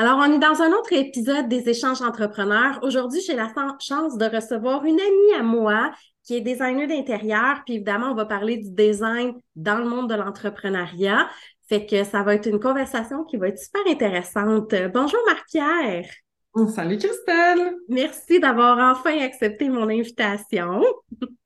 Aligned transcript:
Alors, 0.00 0.18
on 0.18 0.32
est 0.32 0.38
dans 0.38 0.62
un 0.62 0.70
autre 0.70 0.92
épisode 0.92 1.48
des 1.48 1.68
échanges 1.68 2.02
entrepreneurs. 2.02 2.78
Aujourd'hui, 2.82 3.20
j'ai 3.20 3.34
la 3.34 3.52
chance 3.80 4.16
de 4.16 4.26
recevoir 4.26 4.84
une 4.84 5.00
amie 5.00 5.34
à 5.36 5.42
moi 5.42 5.90
qui 6.22 6.36
est 6.36 6.40
designer 6.40 6.86
d'intérieur. 6.86 7.62
Puis 7.66 7.74
évidemment, 7.74 8.12
on 8.12 8.14
va 8.14 8.24
parler 8.24 8.58
du 8.58 8.70
design 8.70 9.34
dans 9.56 9.78
le 9.78 9.88
monde 9.88 10.08
de 10.08 10.14
l'entrepreneuriat. 10.14 11.28
Fait 11.68 11.84
que 11.84 12.04
ça 12.04 12.22
va 12.22 12.36
être 12.36 12.46
une 12.46 12.60
conversation 12.60 13.24
qui 13.24 13.38
va 13.38 13.48
être 13.48 13.58
super 13.58 13.80
intéressante. 13.88 14.72
Bonjour 14.94 15.18
Marc-Pierre. 15.26 16.08
Oh, 16.54 16.68
salut 16.68 16.98
Christelle. 16.98 17.74
Merci 17.88 18.38
d'avoir 18.38 18.96
enfin 18.96 19.18
accepté 19.18 19.68
mon 19.68 19.88
invitation. 19.88 20.80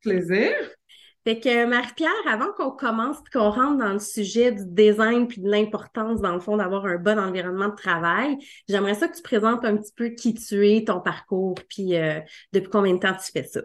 Plaisir. 0.03 0.53
Fait 1.25 1.39
que 1.39 1.67
Marie-Pierre, 1.67 2.11
avant 2.29 2.53
qu'on 2.53 2.73
commence 2.73 3.19
qu'on 3.33 3.51
rentre 3.51 3.79
dans 3.79 3.93
le 3.93 4.01
sujet 4.01 4.51
du 4.51 4.65
design 4.67 5.29
puis 5.29 5.41
de 5.41 5.49
l'importance, 5.49 6.21
dans 6.21 6.35
le 6.35 6.41
fond, 6.41 6.57
d'avoir 6.57 6.85
un 6.87 6.97
bon 6.97 7.19
environnement 7.19 7.69
de 7.69 7.77
travail, 7.77 8.39
j'aimerais 8.69 8.95
ça 8.95 9.07
que 9.07 9.17
tu 9.17 9.23
présentes 9.23 9.65
un 9.65 9.77
petit 9.77 9.93
peu 9.95 10.09
qui 10.09 10.35
tu 10.35 10.69
es, 10.69 10.85
ton 10.85 11.01
parcours, 11.01 11.55
puis 11.69 11.97
euh, 11.97 12.21
depuis 12.53 12.71
combien 12.71 12.95
de 12.95 12.99
temps 12.99 13.15
tu 13.15 13.31
fais 13.31 13.45
ça? 13.45 13.61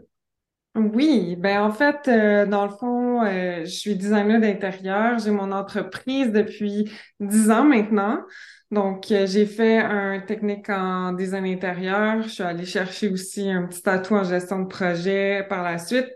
Oui, 0.78 1.36
ben 1.40 1.62
en 1.64 1.72
fait, 1.72 2.08
euh, 2.08 2.46
dans 2.46 2.66
le 2.66 2.70
fond, 2.72 3.24
euh, 3.24 3.62
je 3.66 3.70
suis 3.72 3.96
designer 3.96 4.40
d'intérieur. 4.40 5.18
J'ai 5.18 5.32
mon 5.32 5.52
entreprise 5.52 6.32
depuis 6.32 6.92
dix 7.20 7.50
ans 7.50 7.64
maintenant. 7.64 8.20
Donc, 8.70 9.12
euh, 9.12 9.26
j'ai 9.26 9.48
fait 9.48 9.80
un 9.80 10.20
technique 10.20 10.70
en 10.70 11.14
design 11.14 11.46
intérieur. 11.46 12.22
Je 12.22 12.28
suis 12.30 12.44
allée 12.44 12.66
chercher 12.66 13.10
aussi 13.10 13.50
un 13.50 13.66
petit 13.66 13.82
tatou 13.82 14.14
en 14.16 14.24
gestion 14.24 14.60
de 14.60 14.68
projet 14.68 15.44
par 15.50 15.64
la 15.64 15.80
suite. 15.80 16.14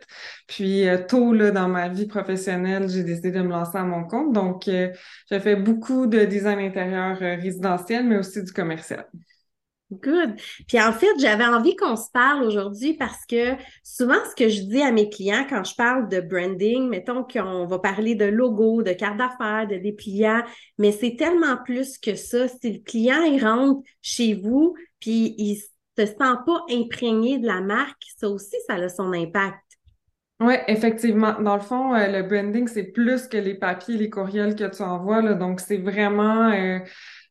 Puis, 0.48 0.88
euh, 0.88 1.00
tôt 1.08 1.34
là, 1.34 1.50
dans 1.50 1.68
ma 1.68 1.90
vie 1.90 2.06
professionnelle, 2.06 2.88
j'ai 2.88 3.04
décidé 3.04 3.32
de 3.32 3.42
me 3.42 3.50
lancer 3.50 3.78
à 3.80 3.84
mon 3.84 4.04
compte. 4.04 4.32
Donc, 4.34 4.66
j'ai 4.66 5.40
fait 5.40 5.56
beaucoup 5.56 6.06
de 6.06 6.24
design 6.26 6.60
intérieur 6.60 7.18
résidentiel, 7.18 8.06
mais 8.06 8.18
aussi 8.18 8.44
du 8.44 8.52
commercial. 8.54 9.08
Good. 9.92 10.40
Puis 10.68 10.82
en 10.82 10.94
fait, 10.94 11.12
j'avais 11.20 11.46
envie 11.46 11.76
qu'on 11.76 11.98
se 11.98 12.10
parle 12.14 12.44
aujourd'hui 12.44 12.94
parce 12.94 13.26
que 13.26 13.56
souvent, 13.84 14.16
ce 14.30 14.36
que 14.36 14.50
je 14.50 14.62
dis 14.62 14.82
à 14.82 14.92
mes 14.92 15.10
clients 15.10 15.46
quand 15.50 15.64
je 15.66 15.76
parle 15.76 16.08
de 16.08 16.22
branding, 16.22 16.88
mettons 16.88 17.24
qu'on 17.24 17.66
va 17.66 17.80
parler 17.80 18.16
de 18.16 18.26
logo, 18.26 18.84
de 18.84 18.94
carte 18.94 19.18
d'affaires, 19.18 19.68
de 19.68 19.76
dépliants, 19.76 20.44
mais 20.78 20.92
c'est 20.92 21.16
tellement 21.18 21.58
plus 21.66 21.98
que 21.98 22.16
ça. 22.16 22.48
Si 22.48 22.72
le 22.72 22.80
client, 22.80 23.22
il 23.24 23.44
rentre 23.44 23.82
chez 24.02 24.34
vous, 24.34 24.76
puis 25.00 25.36
il 25.38 25.58
se 25.58 26.06
sent 26.06 26.16
pas 26.18 26.64
imprégné 26.70 27.38
de 27.38 27.48
la 27.48 27.60
marque, 27.60 28.04
ça 28.18 28.30
aussi, 28.30 28.56
ça 28.68 28.76
a 28.76 28.88
son 28.88 29.12
impact. 29.12 29.58
Oui, 30.40 30.56
effectivement. 30.68 31.40
Dans 31.40 31.56
le 31.56 31.62
fond, 31.62 31.94
euh, 31.94 32.08
le 32.08 32.24
branding, 32.24 32.68
c'est 32.68 32.86
plus 32.86 33.28
que 33.28 33.38
les 33.38 33.54
papiers, 33.54 33.98
les 33.98 34.10
courriels 34.10 34.56
que 34.56 34.64
tu 34.64 34.82
envoies. 34.82 35.22
Là. 35.22 35.34
Donc, 35.36 35.60
c'est 35.60 35.78
vraiment... 35.78 36.50
Euh, 36.50 36.80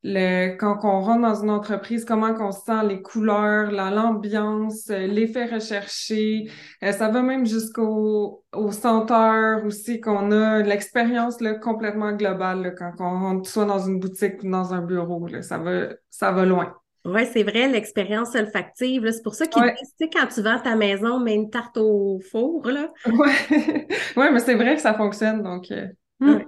le, 0.02 0.56
quand 0.56 0.78
on 0.84 1.00
rentre 1.00 1.22
dans 1.22 1.42
une 1.42 1.50
entreprise, 1.50 2.04
comment 2.06 2.32
qu'on 2.32 2.52
sent 2.52 2.86
les 2.88 3.02
couleurs, 3.02 3.70
l'ambiance, 3.70 4.88
euh, 4.90 5.06
l'effet 5.06 5.44
recherché. 5.44 6.50
Euh, 6.82 6.92
ça 6.92 7.08
va 7.10 7.22
même 7.22 7.44
jusqu'au 7.44 8.42
au 8.54 8.72
senteur 8.72 9.64
aussi 9.66 10.00
qu'on 10.00 10.32
a, 10.32 10.62
l'expérience 10.62 11.36
complètement 11.62 12.12
globale 12.12 12.74
quand 12.78 12.92
on 13.00 13.20
rentre 13.20 13.48
soit 13.48 13.66
dans 13.66 13.78
une 13.78 14.00
boutique 14.00 14.42
ou 14.42 14.50
dans 14.50 14.72
un 14.72 14.80
bureau. 14.80 15.26
Là, 15.26 15.42
ça, 15.42 15.58
va, 15.58 15.88
ça 16.08 16.32
va 16.32 16.46
loin. 16.46 16.74
Oui, 17.04 17.22
c'est 17.32 17.42
vrai, 17.42 17.68
l'expérience 17.68 18.34
olfactive. 18.34 19.10
C'est 19.10 19.22
pour 19.22 19.34
ça 19.34 19.46
qu'il 19.46 19.62
ouais. 19.62 19.74
quand 20.12 20.26
tu 20.26 20.42
vends 20.42 20.60
ta 20.60 20.76
maison, 20.76 21.18
mais 21.18 21.34
une 21.34 21.48
tarte 21.48 21.78
au 21.78 22.20
four. 22.30 22.62
Oui, 22.66 22.72
ouais, 24.16 24.30
mais 24.30 24.40
c'est 24.40 24.54
vrai 24.54 24.74
que 24.74 24.82
ça 24.82 24.92
fonctionne. 24.92 25.42
Donc, 25.42 25.70
euh, 25.70 25.86
hmm. 26.20 26.44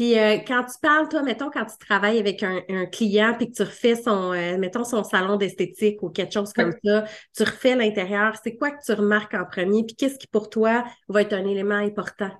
Puis 0.00 0.18
euh, 0.18 0.38
quand 0.46 0.64
tu 0.64 0.78
parles, 0.80 1.08
toi, 1.08 1.22
mettons, 1.22 1.50
quand 1.50 1.66
tu 1.66 1.76
travailles 1.76 2.18
avec 2.18 2.42
un, 2.42 2.86
client 2.86 3.34
puis 3.36 3.50
que 3.50 3.56
tu 3.56 3.62
refais 3.62 3.96
son, 3.96 4.32
euh, 4.32 4.56
mettons, 4.56 4.82
son 4.82 5.04
salon 5.04 5.36
d'esthétique 5.36 6.02
ou 6.02 6.08
quelque 6.08 6.32
chose 6.32 6.54
comme 6.54 6.72
ça, 6.82 7.04
tu 7.36 7.42
refais 7.42 7.76
l'intérieur, 7.76 8.34
c'est 8.42 8.56
quoi 8.56 8.70
que 8.70 8.82
tu 8.82 8.92
remarques 8.92 9.34
en 9.34 9.44
premier? 9.44 9.84
Puis 9.84 9.96
qu'est-ce 9.96 10.18
qui 10.18 10.26
pour 10.26 10.48
toi 10.48 10.84
va 11.08 11.20
être 11.20 11.34
un 11.34 11.44
élément 11.44 11.74
important? 11.74 12.30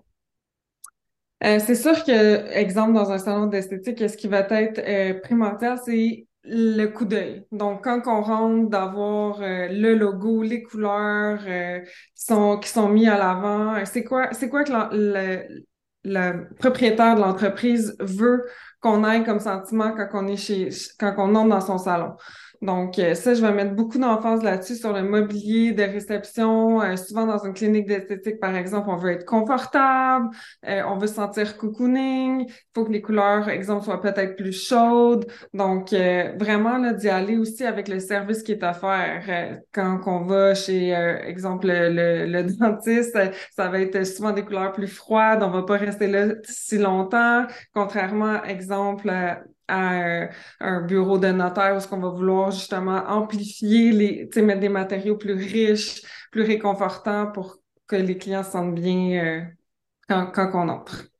Euh, 1.45 1.59
c'est 1.59 1.75
sûr 1.75 2.03
que, 2.05 2.51
exemple, 2.53 2.95
dans 2.95 3.11
un 3.11 3.19
salon 3.19 3.47
d'esthétique, 3.47 3.99
ce 4.09 4.17
qui 4.17 4.29
va 4.29 4.41
être 4.51 5.21
primordial, 5.21 5.79
c'est 5.85 6.27
le 6.45 6.87
coup 6.87 7.05
d'œil. 7.05 7.45
Donc, 7.53 7.85
quand 7.85 8.01
on 8.07 8.23
rentre, 8.23 8.71
d'avoir 8.71 9.41
le 9.41 9.95
logo, 9.95 10.43
les 10.43 10.63
couleurs 10.63 11.41
qui 11.41 12.25
sont 12.25 12.59
qui 12.59 12.71
sont 12.71 12.89
mis 12.89 13.07
à 13.07 13.19
l'avant. 13.19 13.85
C'est 13.85 14.05
quoi, 14.05 14.29
c'est 14.33 14.49
quoi 14.49 14.65
que 14.65 14.73
le, 14.73 15.65
le 16.05 16.49
propriétaire 16.59 17.17
de 17.17 17.21
l'entreprise 17.21 17.97
veut 18.01 18.47
qu'on 18.81 19.05
aille 19.05 19.25
comme 19.25 19.41
sentiment 19.41 19.93
quand 19.93 20.09
on 20.15 20.27
est 20.27 20.37
chez, 20.37 20.71
quand 20.99 21.15
on 21.19 21.35
entre 21.35 21.51
dans 21.51 21.61
son 21.61 21.79
salon. 21.79 22.17
Donc, 22.63 22.99
euh, 22.99 23.15
ça, 23.15 23.33
je 23.33 23.41
vais 23.41 23.53
mettre 23.53 23.75
beaucoup 23.75 23.99
d'emphase 23.99 24.43
là-dessus 24.43 24.77
sur 24.77 24.93
le 24.93 25.03
mobilier 25.03 25.73
de 25.73 25.83
réception. 25.83 26.83
Euh, 26.83 26.97
souvent, 26.97 27.25
dans 27.27 27.43
une 27.43 27.55
clinique 27.55 27.87
d'esthétique, 27.87 28.39
par 28.39 28.55
exemple, 28.55 28.91
on 28.91 28.97
veut 28.97 29.13
être 29.13 29.25
confortable, 29.25 30.29
euh, 30.69 30.83
on 30.87 30.99
veut 30.99 31.07
se 31.07 31.15
sentir 31.15 31.57
cocooning. 31.57 32.45
Il 32.49 32.55
faut 32.75 32.85
que 32.85 32.93
les 32.93 33.01
couleurs, 33.01 33.49
exemple, 33.49 33.85
soient 33.87 34.03
peut-être 34.03 34.37
plus 34.37 34.53
chaudes. 34.53 35.27
Donc, 35.55 35.91
vraiment, 35.93 36.77
là, 36.77 36.93
d'y 36.93 37.09
aller 37.09 37.39
aussi 37.39 37.65
avec 37.65 37.89
le 37.89 37.99
service 37.99 38.43
qui 38.43 38.53
est 38.53 38.63
offert. 38.63 39.25
quand 39.73 40.01
on 40.07 40.25
va 40.25 40.55
chez, 40.55 40.91
exemple, 41.25 41.67
le, 41.69 42.27
le, 42.27 42.43
dentiste, 42.59 43.19
ça 43.57 43.69
va 43.69 43.81
être 43.81 44.05
souvent 44.05 44.33
des 44.33 44.45
couleurs 44.45 44.73
plus 44.73 44.87
froides. 44.89 45.43
On 45.43 45.51
va 45.51 45.63
pas 45.63 45.77
rester 45.79 46.09
là 46.09 46.35
si 46.45 46.79
longtemps. 46.79 47.47
Contrairement, 47.75 48.43
exemple, 48.45 49.11
à 49.71 50.29
un, 50.61 50.81
bureau 50.83 51.19
de 51.19 51.29
notaire 51.29 51.77
où 51.77 51.81
ce 51.81 51.89
qu'on 51.89 52.01
va 52.01 52.11
vouloir 52.11 52.51
justement 52.51 53.05
amplifier 53.07 53.93
les, 53.93 54.29
tu 54.29 54.41
sais, 54.41 54.43
mettre 54.43 54.61
des 54.61 54.69
matériaux 54.69 55.17
plus 55.17 55.35
riches, 55.35 56.03
plus 56.31 56.43
réconfortants 56.43 57.31
pour 57.33 57.59
que 57.87 57.97
les 57.97 58.19
clients 58.19 58.43
se 58.43 58.53
sentent 58.53 58.75
bien 58.75 59.25
euh, 59.25 59.43
quand, 60.09 60.31
quand 60.33 60.51
on 60.55 60.69
entre. 60.69 61.11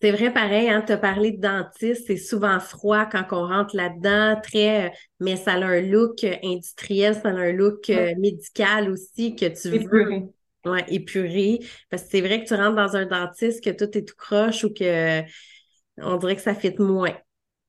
C'est 0.00 0.12
vrai, 0.12 0.32
pareil, 0.32 0.68
hein, 0.68 0.84
tu 0.86 0.92
as 0.92 0.96
parlé 0.96 1.32
de 1.32 1.40
dentiste, 1.40 2.06
c'est 2.06 2.16
souvent 2.16 2.60
froid 2.60 3.04
quand 3.06 3.24
on 3.32 3.48
rentre 3.48 3.74
là-dedans, 3.74 4.40
très, 4.40 4.92
mais 5.18 5.34
ça 5.34 5.54
a 5.54 5.64
un 5.64 5.80
look 5.80 6.24
industriel, 6.44 7.14
ça 7.14 7.30
a 7.30 7.32
un 7.32 7.52
look 7.52 7.90
euh, 7.90 8.14
médical 8.16 8.90
aussi 8.92 9.34
que 9.34 9.46
tu 9.46 9.76
veux. 9.76 10.28
Ouais, 10.64 10.84
épuré. 10.88 11.60
Parce 11.90 12.04
que 12.04 12.10
c'est 12.12 12.20
vrai 12.20 12.42
que 12.42 12.48
tu 12.48 12.54
rentres 12.54 12.76
dans 12.76 12.96
un 12.96 13.06
dentiste 13.06 13.64
que 13.64 13.70
tout 13.70 13.96
est 13.96 14.06
tout 14.06 14.16
croche 14.16 14.64
ou 14.64 14.72
que 14.72 15.22
on 15.98 16.16
dirait 16.16 16.36
que 16.36 16.42
ça 16.42 16.54
fit 16.54 16.74
moins. 16.78 17.16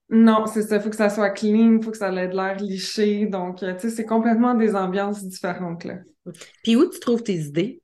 Non, 0.10 0.48
c'est 0.48 0.64
ça. 0.64 0.78
Il 0.78 0.82
faut 0.82 0.90
que 0.90 0.96
ça 0.96 1.10
soit 1.10 1.30
clean, 1.30 1.78
il 1.78 1.84
faut 1.84 1.92
que 1.92 1.98
ça 1.98 2.12
ait 2.12 2.28
de 2.28 2.36
l'air 2.36 2.58
liché. 2.58 3.28
Donc, 3.28 3.62
euh, 3.62 3.74
tu 3.76 3.82
sais, 3.82 3.90
c'est 3.90 4.06
complètement 4.06 4.56
des 4.56 4.76
ambiances 4.76 5.24
différentes, 5.24 5.84
là. 5.84 5.96
Puis 6.64 6.76
où 6.76 6.90
tu 6.90 7.00
trouves 7.00 7.24
tes 7.24 7.36
idées? 7.36 7.82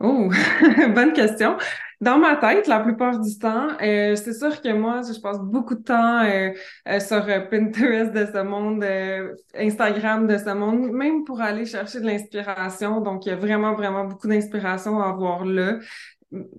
Oh, 0.00 0.30
bonne 0.94 1.12
question. 1.12 1.56
Dans 2.00 2.18
ma 2.18 2.36
tête, 2.36 2.66
la 2.66 2.80
plupart 2.80 3.18
du 3.18 3.38
temps, 3.38 3.68
euh, 3.80 4.14
c'est 4.16 4.34
sûr 4.34 4.60
que 4.60 4.72
moi, 4.72 5.00
je 5.02 5.18
passe 5.20 5.38
beaucoup 5.38 5.74
de 5.74 5.82
temps 5.82 6.22
euh, 6.22 6.50
sur 7.00 7.24
Pinterest 7.48 8.12
de 8.12 8.26
ce 8.26 8.42
monde, 8.42 8.84
Instagram 9.54 10.26
de 10.26 10.36
ce 10.36 10.52
monde, 10.52 10.90
même 10.90 11.24
pour 11.24 11.40
aller 11.40 11.64
chercher 11.64 12.00
de 12.00 12.06
l'inspiration. 12.06 13.00
Donc, 13.00 13.24
il 13.26 13.30
y 13.30 13.32
a 13.32 13.36
vraiment, 13.36 13.74
vraiment 13.74 14.04
beaucoup 14.04 14.28
d'inspiration 14.28 15.00
à 15.00 15.08
avoir 15.08 15.44
là 15.44 15.78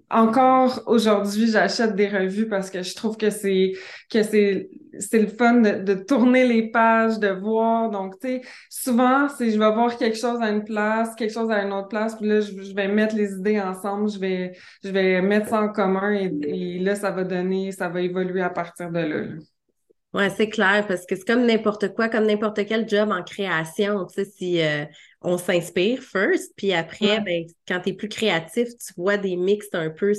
encore 0.09 0.83
aujourd'hui, 0.85 1.49
j'achète 1.51 1.95
des 1.95 2.07
revues 2.07 2.47
parce 2.47 2.69
que 2.69 2.83
je 2.83 2.95
trouve 2.95 3.17
que 3.17 3.29
c'est 3.29 3.73
que 4.09 4.23
c'est 4.23 4.69
c'est 4.99 5.19
le 5.19 5.27
fun 5.27 5.61
de, 5.61 5.93
tourner 5.93 6.47
les 6.47 6.69
pages, 6.71 7.19
de 7.19 7.27
voir. 7.27 7.89
Donc, 7.89 8.17
tu 8.19 8.27
sais, 8.27 8.41
souvent, 8.69 9.27
c'est 9.27 9.51
je 9.51 9.59
vais 9.59 9.71
voir 9.71 9.97
quelque 9.97 10.17
chose 10.17 10.39
à 10.41 10.49
une 10.49 10.63
place, 10.63 11.13
quelque 11.15 11.33
chose 11.33 11.51
à 11.51 11.63
une 11.63 11.73
autre 11.73 11.89
place, 11.89 12.15
puis 12.15 12.27
là, 12.27 12.39
je, 12.39 12.73
vais 12.73 12.87
mettre 12.87 13.15
les 13.15 13.33
idées 13.33 13.59
ensemble, 13.59 14.09
je 14.09 14.19
vais 14.19 14.53
je 14.83 14.89
vais 14.89 15.21
mettre 15.21 15.49
ça 15.49 15.61
en 15.61 15.69
commun 15.69 16.11
et, 16.11 16.79
là, 16.79 16.95
ça 16.95 17.11
va 17.11 17.23
donner, 17.23 17.71
ça 17.71 17.89
va 17.89 18.01
évoluer 18.01 18.41
à 18.41 18.49
partir 18.49 18.91
de 18.91 18.99
là. 18.99 19.21
Ouais, 20.13 20.29
c'est 20.29 20.47
clair, 20.47 20.85
parce 20.87 21.05
que 21.05 21.17
c'est 21.17 21.27
comme 21.27 21.45
n'importe 21.45 21.93
quoi, 21.93 22.07
comme 22.07 22.25
n'importe 22.25 22.65
quel 22.65 22.87
job 22.87 23.11
en 23.11 23.21
création. 23.21 24.05
Tu 24.05 24.13
sais, 24.13 24.25
si 24.25 24.61
euh, 24.61 24.85
on 25.25 25.37
s'inspire 25.37 26.01
first, 26.01 26.53
puis 26.55 26.73
après, 26.73 27.19
ben, 27.21 27.45
quand 27.67 27.81
tu 27.81 27.89
es 27.89 27.93
plus 27.93 28.09
créatif, 28.09 28.69
tu 28.77 28.93
vois 28.95 29.17
des 29.17 29.35
mix 29.35 29.67
un 29.73 29.89
peu 29.89 30.13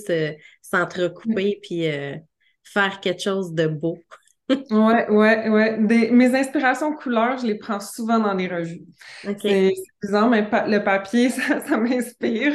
s'entrecouper, 0.60 1.58
puis 1.62 1.86
euh, 1.86 2.16
faire 2.64 3.00
quelque 3.00 3.22
chose 3.22 3.52
de 3.52 3.66
beau. 3.66 3.98
Ouais, 4.48 5.10
ouais, 5.10 5.48
ouais. 5.48 6.10
mes 6.10 6.34
inspirations 6.34 6.94
couleurs, 6.94 7.38
je 7.38 7.46
les 7.46 7.56
prends 7.56 7.80
souvent 7.80 8.18
dans 8.18 8.34
les 8.34 8.48
revues. 8.48 8.82
C'est 9.40 9.72
disons, 10.06 10.28
mais 10.28 10.48
le 10.66 10.78
papier, 10.78 11.30
ça, 11.30 11.76
m'inspire. 11.76 12.52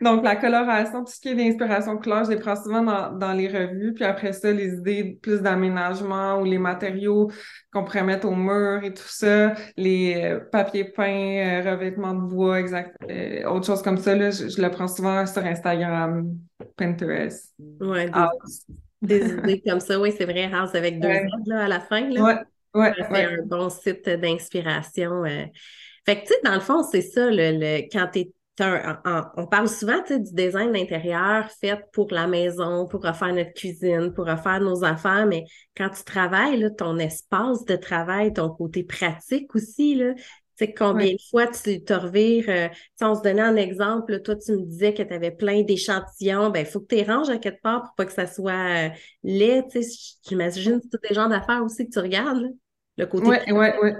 Donc, 0.00 0.24
la 0.24 0.36
coloration, 0.36 1.04
tout 1.04 1.12
ce 1.12 1.20
qui 1.20 1.28
est 1.30 1.34
d'inspiration 1.34 1.96
couleur, 1.98 2.24
je 2.24 2.30
les 2.30 2.36
prends 2.36 2.56
souvent 2.56 2.82
dans, 2.82 3.32
les 3.32 3.48
revues. 3.48 3.94
Puis 3.94 4.04
après 4.04 4.32
ça, 4.32 4.52
les 4.52 4.74
idées 4.74 5.18
plus 5.20 5.40
d'aménagement 5.40 6.40
ou 6.40 6.44
les 6.44 6.58
matériaux 6.58 7.30
qu'on 7.72 7.84
pourrait 7.84 8.04
mettre 8.04 8.28
au 8.28 8.34
mur 8.34 8.84
et 8.84 8.94
tout 8.94 9.02
ça, 9.08 9.54
les 9.76 10.14
euh, 10.16 10.40
papiers 10.40 10.84
peints, 10.84 11.62
euh, 11.64 11.70
revêtements 11.72 12.14
de 12.14 12.28
bois, 12.28 12.60
exact, 12.60 12.96
euh, 13.10 13.44
autre 13.48 13.66
chose 13.66 13.82
comme 13.82 13.98
ça, 13.98 14.14
là, 14.14 14.30
je, 14.30 14.60
le 14.60 14.70
prends 14.70 14.88
souvent 14.88 15.26
sur 15.26 15.44
Instagram, 15.44 16.32
Pinterest. 16.76 17.52
Ouais, 17.80 18.10
des 19.06 19.20
idées 19.32 19.60
comme 19.66 19.80
ça. 19.80 19.98
Oui, 20.00 20.12
c'est 20.16 20.24
vrai, 20.24 20.50
House 20.52 20.74
avec 20.74 21.00
deux 21.00 21.08
là, 21.46 21.64
à 21.64 21.68
la 21.68 21.80
fin. 21.80 22.08
Là. 22.08 22.22
Ouais. 22.22 22.36
Ouais, 22.74 22.92
c'est 22.98 23.08
ouais. 23.10 23.24
un 23.24 23.42
bon 23.44 23.70
site 23.70 24.08
d'inspiration. 24.08 25.24
euh. 25.24 25.44
Fait 26.04 26.16
que, 26.16 26.26
tu 26.26 26.26
sais, 26.34 26.40
dans 26.44 26.54
le 26.54 26.60
fond, 26.60 26.82
c'est 26.82 27.02
ça, 27.02 27.30
le, 27.30 27.52
le- 27.58 27.88
quand 27.90 28.08
t'es, 28.12 28.32
t'as 28.56 28.90
un- 28.90 29.00
en- 29.04 29.22
on 29.36 29.46
parle 29.46 29.68
souvent, 29.68 30.00
tu 30.02 30.14
sais, 30.14 30.20
du 30.20 30.32
design 30.32 30.72
d'intérieur 30.72 31.48
fait 31.60 31.78
pour 31.92 32.08
la 32.10 32.26
maison, 32.26 32.86
pour 32.86 33.02
refaire 33.02 33.32
notre 33.32 33.52
cuisine, 33.52 34.12
pour 34.12 34.26
refaire 34.26 34.60
nos 34.60 34.84
affaires, 34.84 35.26
mais 35.26 35.44
quand 35.76 35.90
tu 35.90 36.04
travailles, 36.04 36.58
là, 36.60 36.70
ton 36.70 36.98
espace 36.98 37.64
de 37.64 37.76
travail, 37.76 38.32
ton 38.32 38.50
côté 38.50 38.82
pratique 38.84 39.54
aussi, 39.54 39.94
là, 39.94 40.14
tu 40.56 40.66
sais, 40.66 40.74
combien 40.74 41.12
Ouais. 41.12 41.14
de 41.14 41.18
fois 41.30 41.46
tu 41.46 41.82
te 41.84 41.92
revires, 41.92 42.44
euh, 42.48 42.68
on 43.00 43.14
se 43.14 43.22
donnait 43.22 43.42
un 43.42 43.56
exemple, 43.56 44.20
toi, 44.22 44.36
tu 44.36 44.52
me 44.52 44.64
disais 44.64 44.94
que 44.94 45.02
tu 45.02 45.12
avais 45.12 45.30
plein 45.30 45.62
d'échantillons, 45.62 46.50
ben, 46.50 46.60
il 46.60 46.66
faut 46.66 46.80
que 46.80 46.86
tu 46.86 46.96
les 46.96 47.04
ranges 47.04 47.30
à 47.30 47.38
quelque 47.38 47.62
part 47.62 47.82
pour 47.84 47.94
pas 47.96 48.06
que 48.06 48.12
ça 48.12 48.26
soit 48.26 48.88
euh, 48.88 48.90
laid, 49.22 49.64
tu 49.70 49.82
sais, 49.82 50.16
j'imagine 50.28 50.78
que 50.80 50.86
c'est 50.90 50.98
tous 50.98 51.08
les 51.08 51.14
genres 51.14 51.28
d'affaires 51.28 51.62
aussi 51.64 51.86
que 51.86 51.90
tu 51.92 51.98
regardes, 51.98 52.40
là, 52.42 52.48
le 52.98 53.06
côté 53.06 53.30
Ouais, 53.30 53.52
ouais, 53.52 53.78
ouais. 53.80 53.94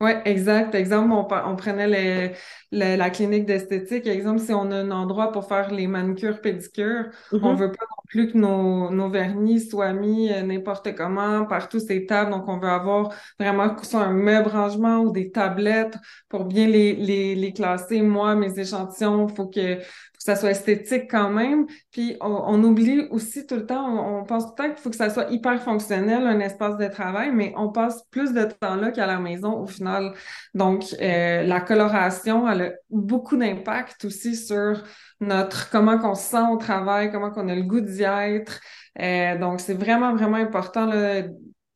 Ouais, 0.00 0.22
exact. 0.26 0.74
Exemple, 0.74 1.12
on, 1.12 1.56
prenait 1.56 2.30
la 2.72 3.10
clinique 3.10 3.46
d'esthétique. 3.46 4.06
Exemple, 4.06 4.40
si 4.40 4.52
on 4.54 4.70
a 4.72 4.76
un 4.76 4.90
endroit 4.92 5.32
pour 5.32 5.48
faire 5.48 5.72
les 5.72 5.86
manucures, 5.88 6.40
pédicures, 6.42 7.06
on 7.42 7.54
Mhm. 7.54 7.56
veut 7.56 7.72
pas 7.72 7.86
plus 8.08 8.32
que 8.32 8.38
nos, 8.38 8.90
nos 8.90 9.08
vernis 9.08 9.60
soient 9.60 9.92
mis 9.92 10.30
euh, 10.32 10.42
n'importe 10.42 10.94
comment, 10.94 11.44
partout 11.46 11.80
ces 11.80 12.06
tables. 12.06 12.30
Donc, 12.30 12.48
on 12.48 12.58
veut 12.58 12.68
avoir 12.68 13.12
vraiment 13.38 13.76
soit 13.82 14.02
un 14.02 14.12
meuble 14.12 14.48
rangement 14.48 14.98
ou 14.98 15.10
des 15.12 15.30
tablettes 15.30 15.96
pour 16.28 16.44
bien 16.44 16.66
les, 16.66 16.94
les, 16.94 17.34
les 17.34 17.52
classer. 17.52 18.02
Moi, 18.02 18.34
mes 18.34 18.58
échantillons, 18.58 19.28
faut 19.28 19.46
que 19.48 19.78
ça 20.26 20.34
soit 20.34 20.50
esthétique 20.50 21.08
quand 21.08 21.30
même. 21.30 21.66
Puis, 21.92 22.16
on, 22.20 22.62
oublie 22.64 23.06
aussi 23.10 23.46
tout 23.46 23.54
le 23.54 23.64
temps, 23.64 24.18
on, 24.18 24.24
pense 24.24 24.44
tout 24.44 24.54
le 24.58 24.64
temps 24.64 24.74
qu'il 24.74 24.82
faut 24.82 24.90
que 24.90 24.96
ça 24.96 25.08
soit 25.08 25.30
hyper 25.30 25.62
fonctionnel, 25.62 26.26
un 26.26 26.40
espace 26.40 26.76
de 26.78 26.88
travail, 26.88 27.30
mais 27.32 27.54
on 27.56 27.70
passe 27.70 28.02
plus 28.10 28.32
de 28.32 28.42
temps 28.42 28.74
là 28.74 28.90
qu'à 28.90 29.06
la 29.06 29.20
maison 29.20 29.52
au 29.60 29.68
final. 29.68 30.14
Donc, 30.52 30.82
euh, 31.00 31.44
la 31.44 31.60
coloration, 31.60 32.48
elle 32.48 32.62
a 32.62 32.70
beaucoup 32.90 33.36
d'impact 33.36 34.04
aussi 34.04 34.34
sur 34.34 34.82
notre, 35.20 35.70
comment 35.70 35.96
qu'on 35.96 36.16
se 36.16 36.24
sent 36.24 36.44
au 36.52 36.56
travail, 36.56 37.12
comment 37.12 37.30
qu'on 37.30 37.48
a 37.48 37.54
le 37.54 37.62
goût 37.62 37.80
d'y 37.80 38.02
être. 38.02 38.58
Euh, 39.00 39.38
donc, 39.38 39.60
c'est 39.60 39.74
vraiment, 39.74 40.12
vraiment 40.16 40.38
important 40.38 40.90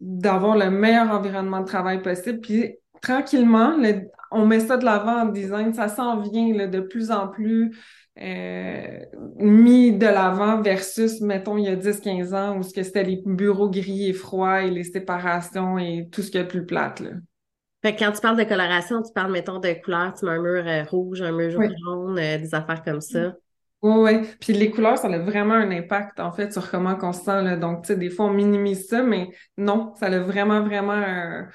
d'avoir 0.00 0.56
le 0.56 0.70
meilleur 0.72 1.08
environnement 1.12 1.60
de 1.60 1.66
travail 1.66 2.02
possible. 2.02 2.40
Puis, 2.40 2.74
tranquillement, 3.00 3.76
le- 3.76 4.10
on 4.32 4.44
met 4.44 4.58
ça 4.58 4.76
de 4.76 4.84
l'avant 4.84 5.22
en 5.22 5.26
design, 5.26 5.72
ça 5.72 5.86
s'en 5.86 6.20
vient 6.20 6.66
de 6.66 6.80
plus 6.80 7.12
en 7.12 7.28
plus 7.28 7.76
euh, 8.22 8.98
mis 9.38 9.92
de 9.92 10.06
l'avant 10.06 10.60
versus, 10.60 11.20
mettons, 11.20 11.56
il 11.56 11.64
y 11.64 11.68
a 11.68 11.76
10-15 11.76 12.34
ans 12.34 12.58
où 12.58 12.62
ce 12.62 12.74
que 12.74 12.82
c'était 12.82 13.04
les 13.04 13.22
bureaux 13.24 13.70
gris 13.70 14.08
et 14.08 14.12
froids 14.12 14.62
et 14.62 14.70
les 14.70 14.84
séparations 14.84 15.78
et 15.78 16.08
tout 16.10 16.22
ce 16.22 16.30
qui 16.30 16.38
est 16.38 16.46
plus 16.46 16.66
plate. 16.66 17.00
Là. 17.00 17.10
Fait 17.82 17.94
que 17.94 18.00
quand 18.00 18.12
tu 18.12 18.20
parles 18.20 18.36
de 18.36 18.44
coloration, 18.44 19.02
tu 19.02 19.12
parles, 19.14 19.32
mettons, 19.32 19.58
de 19.58 19.72
couleur, 19.82 20.12
tu 20.12 20.26
mets 20.26 20.32
un 20.32 20.42
mur 20.42 20.66
euh, 20.66 20.84
rouge, 20.84 21.22
un 21.22 21.32
mur 21.32 21.58
Oui. 21.58 21.68
jaune, 21.82 22.18
euh, 22.18 22.38
des 22.38 22.54
affaires 22.54 22.82
comme 22.82 23.00
ça. 23.00 23.34
Oui, 23.82 23.92
oui. 23.96 24.28
Puis 24.38 24.52
les 24.52 24.70
couleurs, 24.70 24.98
ça 24.98 25.08
a 25.08 25.18
vraiment 25.18 25.54
un 25.54 25.70
impact, 25.70 26.20
en 26.20 26.30
fait, 26.30 26.52
sur 26.52 26.70
comment 26.70 26.98
on 27.00 27.12
se 27.14 27.22
sent. 27.22 27.42
Là. 27.42 27.56
Donc, 27.56 27.84
tu 27.84 27.88
sais, 27.88 27.96
des 27.98 28.10
fois, 28.10 28.26
on 28.26 28.34
minimise 28.34 28.86
ça, 28.86 29.02
mais 29.02 29.30
non, 29.56 29.94
ça 29.98 30.06
a 30.06 30.18
vraiment, 30.18 30.62
vraiment 30.62 30.92
un, 30.92 31.48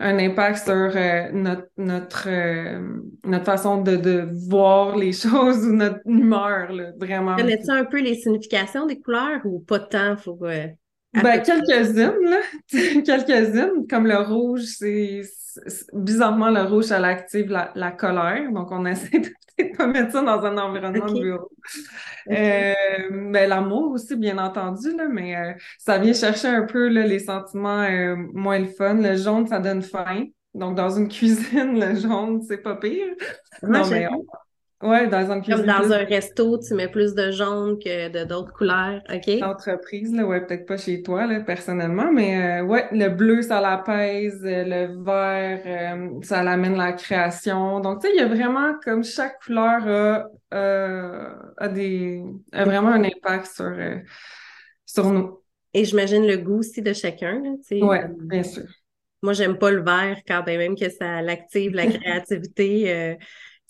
un 0.00 0.18
impact 0.18 0.64
sur 0.64 0.72
euh, 0.74 1.30
notre, 1.32 1.68
notre, 1.76 2.28
euh, 2.28 3.00
notre 3.24 3.44
façon 3.44 3.82
de, 3.82 3.96
de 3.96 4.28
voir 4.48 4.96
les 4.96 5.12
choses 5.24 5.66
ou 5.66 5.72
notre 5.72 6.00
humeur, 6.06 6.72
là, 6.72 6.92
vraiment. 6.98 7.36
Connais-tu 7.36 7.70
un 7.70 7.84
peu 7.84 8.00
les 8.00 8.14
significations 8.14 8.86
des 8.86 9.00
couleurs 9.00 9.40
ou 9.44 9.60
pas 9.60 9.80
tant? 9.80 10.16
Faut, 10.16 10.38
euh, 10.42 10.66
Ben, 11.14 11.42
quelques-unes, 11.42 12.30
là. 12.30 12.40
quelques-unes, 13.02 13.86
comme 13.88 14.06
le 14.06 14.18
rouge, 14.18 14.62
c'est- 14.62 15.22
bizarrement 15.92 16.50
le 16.50 16.62
rouge, 16.62 16.84
ça 16.86 17.04
active 17.04 17.50
la, 17.50 17.72
la 17.74 17.90
colère. 17.92 18.50
Donc, 18.52 18.70
on 18.70 18.84
essaie 18.86 19.20
de 19.20 19.28
de 19.58 19.76
pas 19.76 19.86
mettre 19.86 20.12
ça 20.12 20.22
dans 20.22 20.44
un 20.44 20.56
environnement 20.56 21.06
de 21.06 21.20
bureau. 21.20 21.50
Ok. 22.26 22.36
Euh, 22.36 22.74
ben, 23.10 23.48
l'amour 23.48 23.92
aussi, 23.92 24.16
bien 24.16 24.38
entendu, 24.38 24.96
là, 24.96 25.08
mais 25.08 25.36
euh, 25.36 25.52
ça 25.78 25.98
vient 25.98 26.12
chercher 26.12 26.48
un 26.48 26.62
peu 26.62 26.88
là, 26.88 27.06
les 27.06 27.18
sentiments 27.18 27.82
euh, 27.82 28.16
moins 28.32 28.58
le 28.58 28.66
fun. 28.66 28.94
Le 28.94 29.16
jaune, 29.16 29.46
ça 29.46 29.58
donne 29.58 29.82
faim. 29.82 30.26
Donc, 30.54 30.76
dans 30.76 30.90
une 30.90 31.08
cuisine, 31.08 31.78
le 31.78 31.94
jaune, 31.96 32.42
c'est 32.42 32.58
pas 32.58 32.76
pire. 32.76 33.14
Non, 33.62 33.88
mais 33.88 34.02
j'avoue. 34.02 34.26
Ouais, 34.82 35.08
dans 35.08 35.32
une 35.32 35.44
Comme 35.44 35.66
dans 35.66 35.92
un 35.92 36.04
resto, 36.04 36.58
tu 36.58 36.74
mets 36.74 36.88
plus 36.88 37.14
de 37.14 37.30
jaune 37.30 37.78
que 37.78 38.08
de 38.08 38.24
d'autres 38.24 38.52
couleurs. 38.52 39.02
OK? 39.12 39.38
d'entreprise, 39.38 40.14
là, 40.14 40.24
ouais, 40.24 40.44
peut-être 40.44 40.66
pas 40.66 40.76
chez 40.76 41.02
toi, 41.02 41.26
là, 41.26 41.40
personnellement, 41.40 42.12
mais 42.12 42.60
euh, 42.60 42.64
ouais, 42.64 42.86
le 42.92 43.08
bleu, 43.08 43.42
ça 43.42 43.60
l'apaise, 43.60 44.40
le 44.42 45.02
vert, 45.02 45.62
euh, 45.66 46.20
ça 46.22 46.42
l'amène 46.42 46.76
la 46.76 46.92
création. 46.92 47.80
Donc, 47.80 48.00
tu 48.00 48.08
sais, 48.08 48.14
il 48.14 48.18
y 48.18 48.22
a 48.22 48.28
vraiment, 48.28 48.74
comme 48.84 49.02
chaque 49.04 49.40
couleur 49.44 49.86
a, 49.86 50.28
euh, 50.54 51.34
a 51.56 51.68
des, 51.68 52.22
a 52.52 52.64
vraiment 52.64 52.90
un 52.90 53.04
impact 53.04 53.46
sur, 53.46 53.64
euh, 53.66 53.96
sur 54.86 55.10
nous. 55.10 55.40
Et 55.74 55.84
j'imagine 55.84 56.26
le 56.26 56.36
goût 56.38 56.58
aussi 56.58 56.82
de 56.82 56.92
chacun. 56.92 57.40
là, 57.42 57.50
tu 57.56 57.78
sais. 57.78 57.82
Ouais, 57.82 58.06
bien 58.20 58.42
sûr. 58.42 58.64
Moi, 59.22 59.32
j'aime 59.32 59.58
pas 59.58 59.70
le 59.72 59.82
vert 59.82 60.18
quand 60.28 60.42
bien 60.44 60.58
même 60.58 60.76
que 60.76 60.88
ça 60.88 61.20
l'active 61.22 61.72
la 61.72 61.86
créativité. 61.90 63.16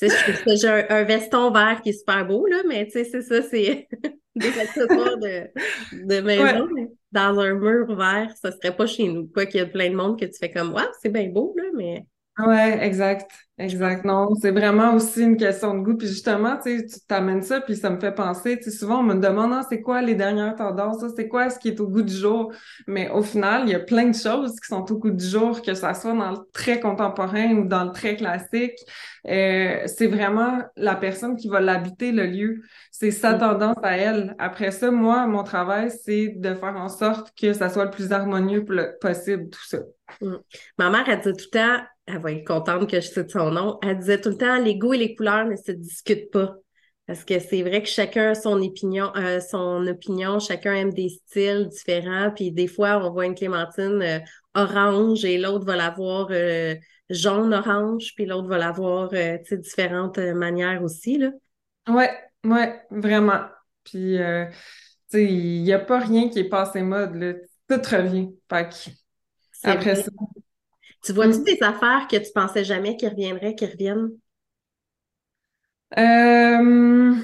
Tu 0.01 0.09
sais, 0.11 0.57
j'ai 0.57 0.69
un, 0.69 0.87
un 0.91 1.05
veston 1.05 1.51
vert 1.53 1.81
qui 1.83 1.91
est 1.91 1.93
super 1.93 2.27
beau, 2.27 2.47
là, 2.47 2.63
mais 2.69 2.87
tu 2.87 2.93
sais, 2.93 3.05
c'est 3.05 3.23
ça, 3.23 3.43
c'est 3.43 3.89
des 4.37 4.59
accessoires 4.59 5.19
de, 5.19 5.49
de 5.93 6.21
maison. 6.21 6.67
Ouais. 6.67 6.69
mais 6.75 6.89
Dans 7.13 7.39
un 7.41 7.55
mur 7.55 7.95
vert, 7.97 8.33
ça 8.41 8.53
serait 8.53 8.77
pas 8.77 8.87
chez 8.87 9.09
nous. 9.09 9.27
Quoi 9.29 9.47
qu'il 9.47 9.59
y 9.61 9.63
a 9.63 9.67
plein 9.67 9.91
de 9.91 9.97
monde 9.97 10.19
que 10.19 10.27
tu 10.27 10.39
fais 10.39 10.51
comme, 10.51 10.73
waouh, 10.73 10.87
c'est 11.01 11.11
bien 11.11 11.29
beau, 11.29 11.55
là, 11.57 11.65
mais 11.75 12.05
Ouais, 12.39 12.79
exact, 12.87 13.33
exact. 13.59 14.05
Non, 14.05 14.29
c'est 14.41 14.53
vraiment 14.53 14.95
aussi 14.95 15.23
une 15.23 15.37
question 15.37 15.75
de 15.75 15.81
goût. 15.83 15.97
Puis 15.97 16.07
justement, 16.07 16.57
tu 16.57 16.79
sais, 16.79 16.87
tu 16.87 17.01
t'amènes 17.09 17.43
ça, 17.43 17.61
puis 17.61 17.75
ça 17.75 17.91
me 17.91 17.99
fait 17.99 18.13
penser, 18.13 18.59
tu 18.59 18.71
sais, 18.71 18.71
souvent 18.71 19.01
on 19.01 19.03
me 19.03 19.15
demande, 19.15 19.53
ah, 19.53 19.63
c'est 19.69 19.81
quoi 19.83 20.03
les 20.03 20.15
dernières 20.15 20.55
tendances, 20.55 21.01
ça, 21.01 21.09
c'est 21.17 21.27
quoi 21.27 21.51
ce 21.51 21.59
qui 21.59 21.67
est 21.67 21.81
au 21.81 21.89
goût 21.89 22.03
du 22.03 22.15
jour? 22.15 22.53
Mais 22.87 23.11
au 23.11 23.23
final, 23.23 23.63
il 23.65 23.71
y 23.71 23.75
a 23.75 23.81
plein 23.81 24.07
de 24.07 24.15
choses 24.15 24.53
qui 24.61 24.69
sont 24.69 24.89
au 24.93 24.99
goût 24.99 25.11
du 25.11 25.25
jour, 25.27 25.61
que 25.63 25.75
ça 25.75 25.95
soit 25.95 26.15
dans 26.15 26.31
le 26.31 26.39
très 26.53 26.79
contemporain 26.79 27.57
ou 27.57 27.67
dans 27.67 27.83
le 27.87 27.91
très 27.91 28.15
classique. 28.15 28.79
Euh, 29.27 29.83
c'est 29.87 30.07
vraiment 30.07 30.63
la 30.77 30.95
personne 30.95 31.35
qui 31.35 31.49
va 31.49 31.61
l'habiter, 31.61 32.13
le 32.13 32.27
lieu. 32.27 32.63
C'est 32.93 33.11
sa 33.11 33.35
tendance 33.35 33.79
à 33.83 33.97
elle. 33.97 34.37
Après 34.39 34.71
ça, 34.71 34.93
moi, 34.93 35.27
mon 35.27 35.43
travail, 35.43 35.91
c'est 36.05 36.35
de 36.37 36.55
faire 36.55 36.77
en 36.77 36.89
sorte 36.89 37.33
que 37.37 37.53
ça 37.53 37.69
soit 37.69 37.87
le 37.87 37.91
plus 37.91 38.13
harmonieux 38.13 38.65
possible, 39.01 39.51
tout 39.51 39.67
ça. 39.67 39.79
Mm. 40.21 40.37
Ma 40.79 40.91
mère, 40.91 41.05
elle 41.09 41.19
disait 41.19 41.33
tout 41.33 41.47
le 41.53 41.59
temps, 41.59 41.85
elle 42.09 42.21
va 42.21 42.33
être 42.33 42.47
contente 42.47 42.91
que 42.91 43.01
je 43.01 43.09
cite 43.09 43.31
son 43.31 43.51
nom, 43.51 43.79
elle 43.83 43.99
disait 43.99 44.21
tout 44.21 44.31
le 44.31 44.37
temps, 44.37 44.59
les 44.59 44.77
goûts 44.77 44.95
et 44.95 44.99
les 44.99 45.15
couleurs 45.15 45.47
ne 45.47 45.57
se 45.57 45.73
discutent 45.73 46.31
pas. 46.31 46.57
Parce 47.07 47.25
que 47.25 47.39
c'est 47.39 47.63
vrai 47.63 47.83
que 47.83 47.89
chacun 47.89 48.31
a 48.31 48.35
son 48.35 48.61
opinion, 48.63 49.11
euh, 49.17 49.41
son 49.41 49.87
opinion, 49.87 50.39
chacun 50.41 50.75
aime 50.75 50.93
des 50.93 51.09
styles 51.09 51.69
différents, 51.69 52.31
puis 52.35 52.53
des 52.53 52.67
fois, 52.67 52.99
on 53.03 53.11
voit 53.11 53.25
une 53.25 53.35
clémentine 53.35 54.03
euh, 54.03 54.19
orange 54.55 55.25
et 55.25 55.39
l'autre 55.39 55.65
va 55.65 55.77
l'avoir 55.77 56.29
euh, 56.31 56.75
jaune-orange, 57.09 58.13
puis 58.15 58.27
l'autre 58.27 58.49
va 58.49 58.59
l'avoir, 58.59 59.09
tu 59.11 59.17
sais, 59.17 59.57
différentes 59.57 60.19
manières 60.19 60.83
aussi, 60.83 61.17
là. 61.17 61.31
Ouais, 61.89 62.11
ouais, 62.45 62.83
vraiment. 62.91 63.41
Puis, 63.85 64.19
tu 64.19 64.53
sais, 65.09 65.25
il 65.25 65.63
n'y 65.63 65.73
a 65.73 65.79
pas 65.79 66.01
rien 66.01 66.29
qui 66.29 66.41
est 66.41 66.49
passé 66.49 66.83
mode, 66.83 67.15
là. 67.15 67.33
Tout 67.71 67.81
revient. 67.91 68.29
Fait 68.51 69.71
après 69.71 69.95
vrai. 69.95 70.03
ça. 70.03 70.11
Tu 71.05 71.13
vois-tu 71.13 71.41
Mm. 71.41 71.45
des 71.45 71.59
affaires 71.63 72.07
que 72.11 72.17
tu 72.17 72.31
pensais 72.35 72.65
jamais 72.65 72.97
qu'ils 72.97 73.09
reviendraient, 73.11 73.55
qui 73.55 73.67
reviennent? 73.67 74.11
Euh, 75.99 77.15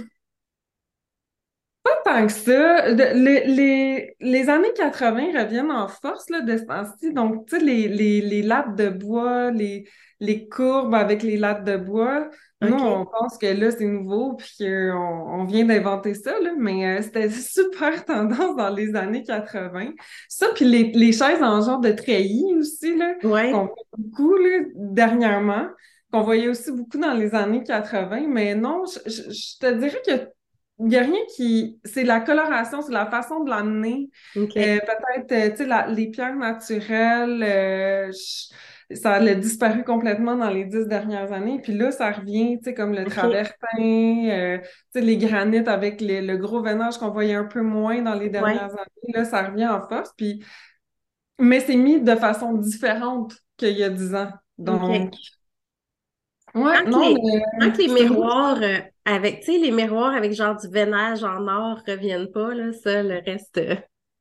pas 1.83 1.97
tant 2.04 2.26
que 2.26 2.33
ça. 2.33 2.88
Les, 2.88 3.45
les, 3.47 4.16
les 4.21 4.49
années 4.49 4.73
80 4.75 5.33
reviennent 5.43 5.71
en 5.71 5.88
force, 5.88 6.31
là, 6.31 6.40
de 6.40 6.57
ce 6.57 6.64
temps-ci. 6.64 7.12
Donc, 7.12 7.47
tu 7.49 7.59
sais, 7.59 7.64
les, 7.64 7.88
les, 7.88 8.21
les 8.21 8.43
lattes 8.43 8.75
de 8.76 8.88
bois, 8.88 9.50
les, 9.50 9.88
les 10.21 10.49
courbes 10.49 10.95
avec 10.95 11.23
les 11.23 11.37
lattes 11.37 11.64
de 11.64 11.76
bois, 11.76 12.28
nous, 12.68 12.76
on 12.78 13.06
pense 13.06 13.38
que 13.38 13.47
là, 13.47 13.71
c'est 13.71 13.85
nouveau, 13.87 14.35
puis 14.35 14.54
qu'on 14.59 14.92
on 15.40 15.44
vient 15.44 15.64
d'inventer 15.64 16.14
ça, 16.14 16.33
là, 16.40 16.52
mais 16.59 16.99
euh, 16.99 17.02
c'était 17.02 17.28
super 17.30 18.04
tendance 18.04 18.56
dans 18.56 18.71
les 18.71 18.94
années 18.97 19.23
80. 19.23 19.92
Ça, 20.28 20.49
puis 20.54 20.64
les, 20.64 20.92
les 20.92 21.12
chaises 21.12 21.42
en 21.42 21.61
genre 21.62 21.80
de 21.80 21.92
treillis 21.92 22.54
aussi, 22.59 22.97
là, 22.97 23.14
Ouais. 23.25 23.50
qu'on 23.52 23.66
voit 23.66 23.75
beaucoup, 23.99 24.35
là, 24.37 24.61
dernièrement, 24.75 25.66
qu'on 26.12 26.23
voyait 26.23 26.49
aussi 26.49 26.71
beaucoup 26.73 26.99
dans 26.99 27.14
les 27.14 27.35
années 27.35 27.62
80, 27.64 28.26
mais 28.28 28.54
non, 28.54 28.85
je, 28.87 29.11
je- 29.11 29.30
je 29.33 29.59
te 29.59 29.73
dirais 29.75 30.00
que 30.06 30.28
il 30.80 30.87
n'y 30.87 30.97
a 30.97 31.02
rien 31.02 31.21
qui. 31.37 31.78
C'est 31.85 32.02
la 32.02 32.18
coloration, 32.18 32.83
c'est 32.83 32.92
la 32.92 33.06
façon 33.06 33.44
de 33.44 33.50
l'amener. 33.50 34.11
Euh, 34.37 34.42
peut-être, 34.80 35.30
euh, 35.33 35.50
tu 35.50 35.56
sais, 35.59 35.66
la- 35.66 35.87
les 35.87 36.09
pierres 36.11 36.35
naturelles, 36.35 37.44
euh, 37.44 38.11
je- 38.11 38.52
ça 38.93 39.14
a 39.14 39.35
disparu 39.35 39.85
complètement 39.85 40.37
dans 40.37 40.50
les 40.50 40.64
dix 40.64 40.87
dernières 40.87 41.33
années. 41.33 41.61
Puis 41.62 41.73
là, 41.75 41.91
ça 41.91 42.11
revient, 42.12 42.59
tu 42.59 42.64
sais, 42.64 42.75
comme 42.75 42.93
le 42.95 43.07
travertin, 43.07 43.79
euh, 43.81 44.59
tu 44.59 44.69
sais, 44.93 45.00
les 45.00 45.17
granites 45.17 45.69
avec 45.69 46.00
les- 46.00 46.23
le 46.23 46.37
gros 46.37 46.62
veinage 46.62 46.99
qu'on 46.99 47.11
voyait 47.11 47.35
un 47.35 47.45
peu 47.45 47.62
moins 47.62 48.03
dans 48.03 48.14
les 48.14 48.26
Ouais. 48.26 48.31
dernières 48.31 48.71
années. 48.73 49.12
Là, 49.14 49.25
ça 49.25 49.43
revient 49.43 49.69
en 49.69 49.87
force. 49.88 50.12
Puis 50.17 50.43
Mais 51.38 51.61
c'est 51.61 51.76
mis 51.76 52.00
de 52.00 52.14
façon 52.14 52.53
différente 52.55 53.35
qu'il 53.57 53.76
y 53.76 53.83
a 53.83 53.91
10 53.91 54.14
ans. 54.14 54.31
Donc, 54.59 55.14
Ouais, 56.55 56.85
non, 56.87 57.12
les, 57.12 57.73
que 57.73 57.79
les 57.79 57.88
miroirs 57.88 58.62
euh, 58.62 58.79
avec, 59.05 59.41
tu 59.41 59.47
sais, 59.47 59.59
les 59.59 59.73
miroirs 59.73 60.14
avec 60.14 60.33
genre 60.33 60.55
du 60.57 60.69
veinage 60.69 61.25
en 61.25 61.49
or 61.49 61.81
reviennent 61.87 62.31
pas, 62.31 62.55
là, 62.55 62.73
ça, 62.73 63.03
le 63.03 63.21
reste, 63.26 63.59
euh, 63.59 63.75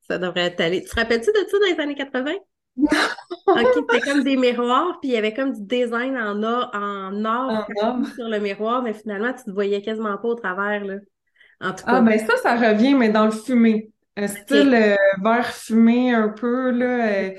ça 0.07 0.17
devrait 0.17 0.47
être 0.47 0.59
allé. 0.59 0.81
Tu 0.81 0.89
te 0.89 0.95
rappelles-tu 0.95 1.31
de 1.31 1.47
ça 1.47 1.59
dans 1.59 1.75
les 1.75 1.79
années 1.79 1.95
80? 1.95 2.33
ok, 3.47 3.67
c'était 3.73 3.99
comme 4.01 4.23
des 4.23 4.37
miroirs, 4.37 4.99
puis 4.99 5.11
il 5.11 5.13
y 5.13 5.17
avait 5.17 5.33
comme 5.33 5.53
du 5.53 5.61
design 5.61 6.17
en 6.17 6.41
or, 6.43 6.71
en 6.73 7.25
or, 7.25 7.67
sur 8.15 8.27
le 8.27 8.39
miroir, 8.39 8.81
mais 8.81 8.93
finalement, 8.93 9.33
tu 9.33 9.43
te 9.43 9.51
voyais 9.51 9.81
quasiment 9.81 10.17
pas 10.17 10.27
au 10.27 10.35
travers, 10.35 10.83
là. 10.83 10.95
En 11.61 11.69
tout 11.69 11.85
cas. 11.85 11.93
Ah, 11.95 12.01
ben 12.01 12.17
ça, 12.19 12.35
ça 12.37 12.55
revient, 12.55 12.95
mais 12.95 13.09
dans 13.09 13.25
le 13.25 13.31
fumé. 13.31 13.89
Un 14.15 14.27
style 14.27 14.73
euh, 14.73 14.95
vert 15.23 15.47
fumé 15.47 16.13
un 16.13 16.29
peu, 16.29 16.71
là. 16.71 17.31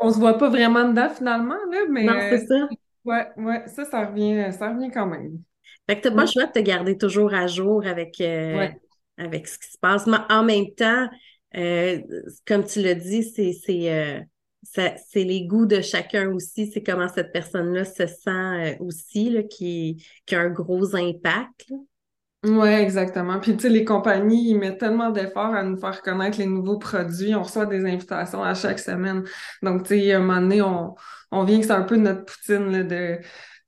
on 0.00 0.10
se 0.10 0.18
voit 0.18 0.36
pas 0.36 0.48
vraiment 0.48 0.88
dedans, 0.88 1.08
finalement, 1.08 1.58
là, 1.70 1.78
mais... 1.90 2.04
Non, 2.04 2.14
c'est 2.30 2.46
ça. 2.46 2.68
Ouais, 3.04 3.26
ouais, 3.36 3.64
ça, 3.66 3.84
ça 3.84 4.06
revient, 4.06 4.52
ça 4.52 4.68
revient 4.68 4.90
quand 4.90 5.06
même. 5.06 5.38
Fait 5.88 5.96
que 5.96 6.02
t'as 6.02 6.14
pas 6.14 6.22
le 6.22 6.28
choix 6.28 6.46
de 6.46 6.52
te 6.52 6.60
garder 6.60 6.96
toujours 6.96 7.34
à 7.34 7.46
jour 7.46 7.84
avec, 7.86 8.20
euh, 8.20 8.68
avec 9.18 9.48
ce 9.48 9.58
qui 9.58 9.70
se 9.70 9.78
passe. 9.78 10.06
Mais 10.06 10.18
en 10.30 10.44
même 10.44 10.72
temps, 10.76 11.08
euh, 11.56 11.98
comme 12.46 12.64
tu 12.64 12.80
l'as 12.80 12.94
dit, 12.94 13.24
c'est, 13.24 14.24
c'est, 14.62 14.92
euh, 14.92 14.96
c'est 15.08 15.24
les 15.24 15.46
goûts 15.46 15.66
de 15.66 15.80
chacun 15.80 16.30
aussi. 16.30 16.70
C'est 16.70 16.82
comment 16.82 17.08
cette 17.08 17.32
personne-là 17.32 17.84
se 17.84 18.06
sent 18.06 18.78
aussi, 18.80 19.30
là, 19.30 19.42
qui, 19.42 20.06
qui 20.26 20.34
a 20.34 20.40
un 20.40 20.50
gros 20.50 20.94
impact. 20.94 21.72
Oui, 22.44 22.68
exactement. 22.68 23.38
Puis, 23.38 23.56
tu 23.56 23.62
sais, 23.62 23.68
les 23.68 23.84
compagnies, 23.84 24.50
ils 24.50 24.58
mettent 24.58 24.78
tellement 24.78 25.10
d'efforts 25.10 25.54
à 25.54 25.62
nous 25.62 25.76
faire 25.78 26.02
connaître 26.02 26.38
les 26.38 26.46
nouveaux 26.46 26.78
produits. 26.78 27.34
On 27.36 27.42
reçoit 27.44 27.66
des 27.66 27.84
invitations 27.84 28.42
à 28.42 28.54
chaque 28.54 28.80
semaine. 28.80 29.24
Donc, 29.62 29.84
tu 29.84 30.00
sais, 30.00 30.12
à 30.12 30.16
un 30.16 30.20
moment 30.20 30.40
donné, 30.40 30.60
on, 30.60 30.96
on 31.30 31.44
vient 31.44 31.60
que 31.60 31.66
c'est 31.66 31.72
un 31.72 31.82
peu 31.82 31.96
notre 31.96 32.24
poutine 32.24 32.82
de, 32.82 33.20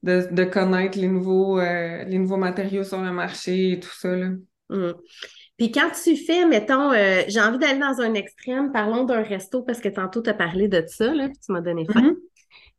de, 0.02 0.28
de, 0.28 0.44
connaître 0.44 0.98
les 0.98 1.06
nouveaux, 1.06 1.60
euh, 1.60 2.02
les 2.02 2.18
nouveaux 2.18 2.36
matériaux 2.36 2.82
sur 2.82 3.00
le 3.00 3.12
marché 3.12 3.72
et 3.72 3.80
tout 3.80 3.94
ça. 3.94 4.16
Là. 4.16 4.30
Mmh. 4.70 4.92
Puis 5.56 5.70
quand 5.70 5.90
tu 6.02 6.16
fais, 6.16 6.46
mettons, 6.46 6.92
euh, 6.92 7.22
j'ai 7.28 7.40
envie 7.40 7.58
d'aller 7.58 7.78
dans 7.78 8.00
un 8.00 8.14
extrême, 8.14 8.72
parlons 8.72 9.04
d'un 9.04 9.22
resto 9.22 9.62
parce 9.62 9.80
que 9.80 9.88
tantôt 9.88 10.20
tu 10.20 10.30
as 10.30 10.34
parlé 10.34 10.68
de 10.68 10.82
ça, 10.86 11.14
là, 11.14 11.28
puis 11.28 11.38
tu 11.38 11.52
m'as 11.52 11.60
donné 11.60 11.86
faim. 11.86 12.14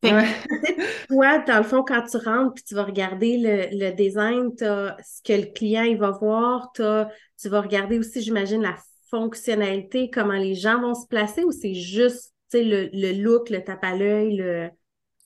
Mmh. 0.03 0.10
toi, 1.10 1.39
dans 1.39 1.58
le 1.58 1.63
fond, 1.63 1.84
quand 1.84 2.03
tu 2.03 2.17
rentres 2.17 2.53
puis 2.53 2.63
tu 2.63 2.75
vas 2.75 2.84
regarder 2.84 3.38
le, 3.38 3.67
le 3.72 3.91
design, 3.91 4.53
tu 4.55 4.65
as 4.65 4.98
ce 5.03 5.22
que 5.24 5.39
le 5.39 5.53
client 5.53 5.84
il 5.84 5.98
va 5.98 6.12
voir, 6.12 6.72
as, 6.79 7.08
tu 7.41 7.50
vas 7.50 7.62
regarder 7.62 7.98
aussi, 7.98 8.22
j'imagine, 8.22 8.62
la 8.62 8.75
fonctionnalité, 9.10 10.10
comment 10.12 10.34
les 10.34 10.55
gens 10.55 10.82
vont 10.82 10.96
se 10.96 11.08
placer 11.08 11.44
ou 11.44 11.51
c'est 11.51 11.75
juste 11.75 12.34
le, 12.53 12.89
le 12.94 13.22
look, 13.22 13.50
le 13.50 13.63
tape 13.63 13.84
à 13.84 13.96
l'œil, 13.96 14.38
le, 14.38 14.70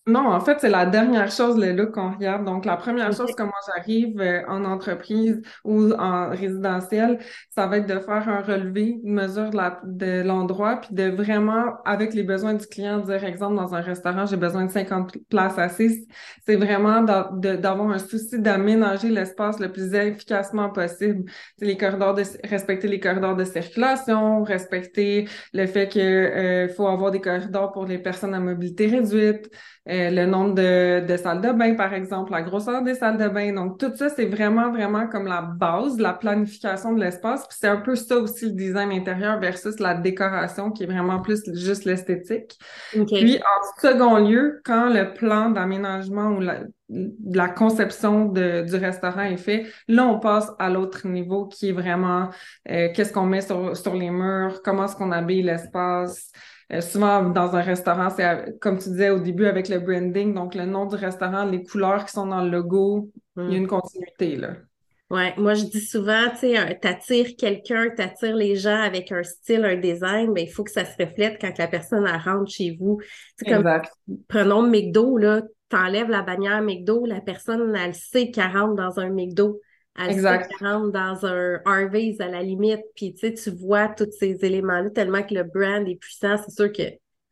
non, 0.10 0.28
en 0.28 0.40
fait, 0.40 0.58
c'est 0.60 0.70
la 0.70 0.86
dernière 0.86 1.32
chose, 1.32 1.58
le 1.58 1.72
look 1.72 1.92
qu'on 1.92 2.12
regarde. 2.12 2.46
Donc, 2.46 2.66
la 2.66 2.76
première 2.76 3.14
chose, 3.14 3.32
comment 3.38 3.52
j'arrive 3.68 4.20
euh, 4.20 4.42
en 4.48 4.66
entreprise 4.66 5.42
ou 5.64 5.94
en 5.94 6.30
résidentiel, 6.30 7.20
ça 7.50 7.68
va 7.68 7.78
être 7.78 7.88
de 7.88 8.00
faire 8.00 8.28
un 8.28 8.42
relevé, 8.42 9.00
une 9.04 9.14
mesure 9.14 9.52
de 9.52 10.22
l'endroit, 10.22 10.82
puis 10.82 10.94
de 10.94 11.10
vraiment, 11.10 11.78
avec 11.86 12.14
les 12.14 12.24
besoins 12.24 12.56
du 12.56 12.66
client, 12.66 13.00
dire, 13.00 13.24
exemple, 13.24 13.56
dans 13.56 13.74
un 13.76 13.82
restaurant, 13.82 14.26
j'ai 14.26 14.38
besoin 14.38 14.66
de 14.66 14.72
50 14.72 15.18
places 15.30 15.58
assises. 15.58 16.06
C'est 16.46 16.56
vraiment 16.56 17.02
d'avoir 17.02 17.90
un 17.90 18.00
souci 18.00 18.40
d'aménager 18.40 19.10
l'espace 19.10 19.60
le 19.60 19.72
plus 19.72 19.94
efficacement 19.94 20.70
possible. 20.70 21.30
C'est 21.58 21.66
les 21.66 21.78
corridors 21.78 22.14
de, 22.14 22.24
respecter 22.48 22.88
les 22.88 23.00
corridors 23.00 23.36
de 23.36 23.44
circulation, 23.44 24.44
respecter 24.44 25.28
le 25.54 25.66
fait 25.68 25.88
que 25.88 26.00
euh, 26.00 26.68
faut 26.70 26.88
avoir 26.88 27.12
des 27.12 27.22
corridors 27.22 27.72
pour 27.72 27.86
les 27.86 28.00
personnes 28.00 28.34
à 28.34 28.40
mobilité 28.40 28.88
réduite, 28.88 29.50
euh, 29.88 30.10
le 30.12 30.26
nombre 30.26 30.56
de, 30.56 31.06
de, 31.06 31.18
salles 31.18 31.42
de 31.42 31.52
bain, 31.52 31.74
par 31.76 31.94
exemple, 31.94 32.32
la 32.32 32.42
grosseur 32.42 32.84
des 32.84 32.96
salles 32.96 33.18
de 33.18 33.28
bain. 33.28 33.54
Donc, 33.54 33.80
tout 33.80 33.92
ça, 33.96 34.10
c'est 34.10 34.26
vraiment, 34.26 34.72
vraiment 34.72 35.08
comme 35.08 35.26
la 35.26 35.42
base, 35.42 35.98
la 36.00 36.14
planification 36.14 36.94
de 36.94 37.00
l'espace. 37.00 37.48
Puis 37.48 37.58
c'est 37.60 37.68
un 37.68 37.78
peu 37.78 37.96
ça 37.96 38.18
aussi 38.18 38.46
le 38.46 38.52
design 38.52 38.92
intérieur 38.92 39.40
versus 39.40 39.80
la 39.80 39.96
décoration 39.96 40.72
qui 40.72 40.84
est 40.84 40.88
vraiment 40.88 41.22
plus 41.22 41.42
juste 41.54 41.86
l'esthétique. 41.86 42.60
Puis, 42.92 43.38
en 43.38 43.82
second 43.82 44.18
lieu, 44.18 44.62
quand 44.66 44.90
le 44.90 45.14
plan 45.14 45.50
d'aménagement 45.50 46.32
ou 46.32 46.42
la, 46.42 46.60
la 46.90 47.50
conception 47.50 48.26
de, 48.26 48.66
du 48.68 48.76
restaurant 48.76 49.22
est 49.22 49.38
fait, 49.38 49.66
là, 49.88 50.06
on 50.06 50.20
passe 50.20 50.52
à 50.60 50.70
l'autre 50.70 51.08
niveau 51.08 51.48
qui 51.48 51.70
est 51.70 51.74
vraiment 51.74 52.30
euh, 52.70 52.90
qu'est-ce 52.94 53.14
qu'on 53.14 53.26
met 53.26 53.42
sur, 53.42 53.76
sur 53.78 53.96
les 53.96 54.10
murs, 54.10 54.62
comment 54.64 54.86
est-ce 54.86 54.96
qu'on 54.96 55.12
habille 55.12 55.44
l'espace, 55.44 56.32
euh, 56.72 56.82
souvent, 56.82 57.30
dans 57.30 57.56
un 57.56 57.62
restaurant, 57.62 58.10
c'est 58.10 58.60
comme 58.60 58.78
tu 58.78 58.90
disais 58.90 59.10
au 59.10 59.20
début 59.20 59.46
avec 59.46 59.70
le 59.70 59.80
branding, 59.80 60.34
donc 60.34 60.56
le 60.56 60.66
nom 60.66 60.86
du 60.86 60.96
restaurant, 60.96 61.46
les 61.46 61.64
couleurs 61.64 62.06
qui 62.06 62.12
sont 62.12 62.28
dans 62.28 62.44
le 62.44 62.50
logo, 62.50 63.12
il 63.38 63.44
y 63.44 63.46
a 63.46 63.50
hmm. 63.50 63.54
une 63.54 63.68
continuité, 63.68 64.36
là. 64.36 64.56
Ouais, 65.10 65.34
moi 65.38 65.56
je 65.56 65.64
dis 65.64 65.82
souvent, 65.82 66.30
tu 66.30 66.54
sais, 66.54 66.80
t'attires 66.80 67.36
quelqu'un, 67.36 67.90
t'attires 67.90 68.36
les 68.36 68.56
gens 68.56 68.80
avec 68.80 69.12
un 69.12 69.24
style, 69.24 69.66
un 69.66 69.76
design, 69.76 70.32
mais 70.32 70.44
il 70.44 70.52
faut 70.52 70.64
que 70.64 70.70
ça 70.70 70.86
se 70.86 71.04
reflète 71.04 71.42
quand 71.42 71.58
la 71.58 71.68
personne 71.68 72.06
rentre 72.06 72.52
chez 72.52 72.78
vous. 72.80 73.00
Comme, 73.48 73.68
prenons 74.28 74.62
McDo, 74.62 75.18
là, 75.18 75.42
t'enlèves 75.70 76.10
la 76.10 76.22
bannière 76.22 76.62
McDo, 76.62 77.08
la 77.08 77.22
personne, 77.22 77.76
elle 77.76 77.96
sait 77.96 78.30
qu'elle 78.30 78.56
rentre 78.56 78.76
dans 78.76 79.00
un 79.00 79.10
McDo. 79.10 79.60
Elle 80.00 80.12
exact. 80.12 80.52
rentre 80.62 80.92
dans 80.92 81.26
un 81.26 81.60
Harvey's 81.66 82.20
à 82.22 82.28
la 82.28 82.42
limite, 82.42 82.82
puis 82.96 83.14
tu 83.14 83.28
sais, 83.28 83.34
tu 83.34 83.52
vois 83.52 83.90
tous 83.90 84.12
ces 84.18 84.38
éléments-là 84.46 84.90
tellement 84.92 85.24
que 85.24 85.34
le 85.34 85.44
brand 85.44 85.88
est 85.88 85.96
puissant. 85.96 86.38
C'est 86.38 86.52
sûr 86.52 86.72
que 86.72 86.84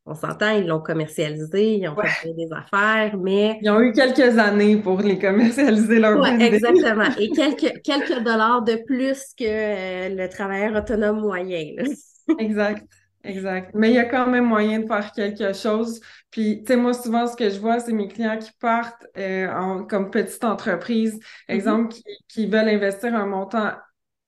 on 0.10 0.16
s'entend, 0.16 0.52
ils 0.52 0.66
l'ont 0.66 0.80
commercialisé, 0.80 1.76
ils 1.76 1.88
ont 1.90 1.96
fait 1.96 2.34
des 2.34 2.48
affaires, 2.54 3.18
mais... 3.18 3.60
Ils 3.62 3.70
ont 3.70 3.82
eu 3.82 3.92
quelques 3.92 4.38
années 4.38 4.78
pour 4.78 5.02
les 5.02 5.20
commercialiser 5.20 6.00
leur 6.00 6.18
ouais, 6.18 6.42
exactement. 6.42 7.10
Et 7.20 7.30
quelques, 7.36 7.82
quelques 7.82 8.24
dollars 8.24 8.62
de 8.64 8.80
plus 8.86 9.22
que 9.38 9.44
euh, 9.44 10.10
le 10.10 10.30
travailleur 10.30 10.76
autonome 10.82 11.20
moyen. 11.20 11.76
exact. 12.40 12.86
Exact. 13.28 13.72
Mais 13.74 13.90
il 13.90 13.96
y 13.96 14.00
a 14.00 14.06
quand 14.06 14.28
même 14.28 14.46
moyen 14.46 14.80
de 14.80 14.88
faire 14.88 15.12
quelque 15.12 15.54
chose. 15.54 16.00
Puis, 16.32 16.64
tu 16.64 16.68
sais, 16.68 16.78
moi, 16.78 16.94
souvent, 16.94 17.28
ce 17.28 17.36
que 17.36 17.50
je 17.50 17.60
vois, 17.60 17.80
c'est 17.80 17.92
mes 17.92 18.08
clients 18.08 18.38
qui 18.38 18.52
partent 18.60 19.06
euh, 19.18 19.52
en, 19.52 19.84
comme 19.84 20.10
petite 20.12 20.44
entreprise, 20.46 21.16
mm-hmm. 21.16 21.54
exemple, 21.54 21.94
qui, 21.94 22.04
qui, 22.30 22.48
veulent 22.48 22.70
investir 22.70 23.14
un 23.14 23.26
montant 23.26 23.74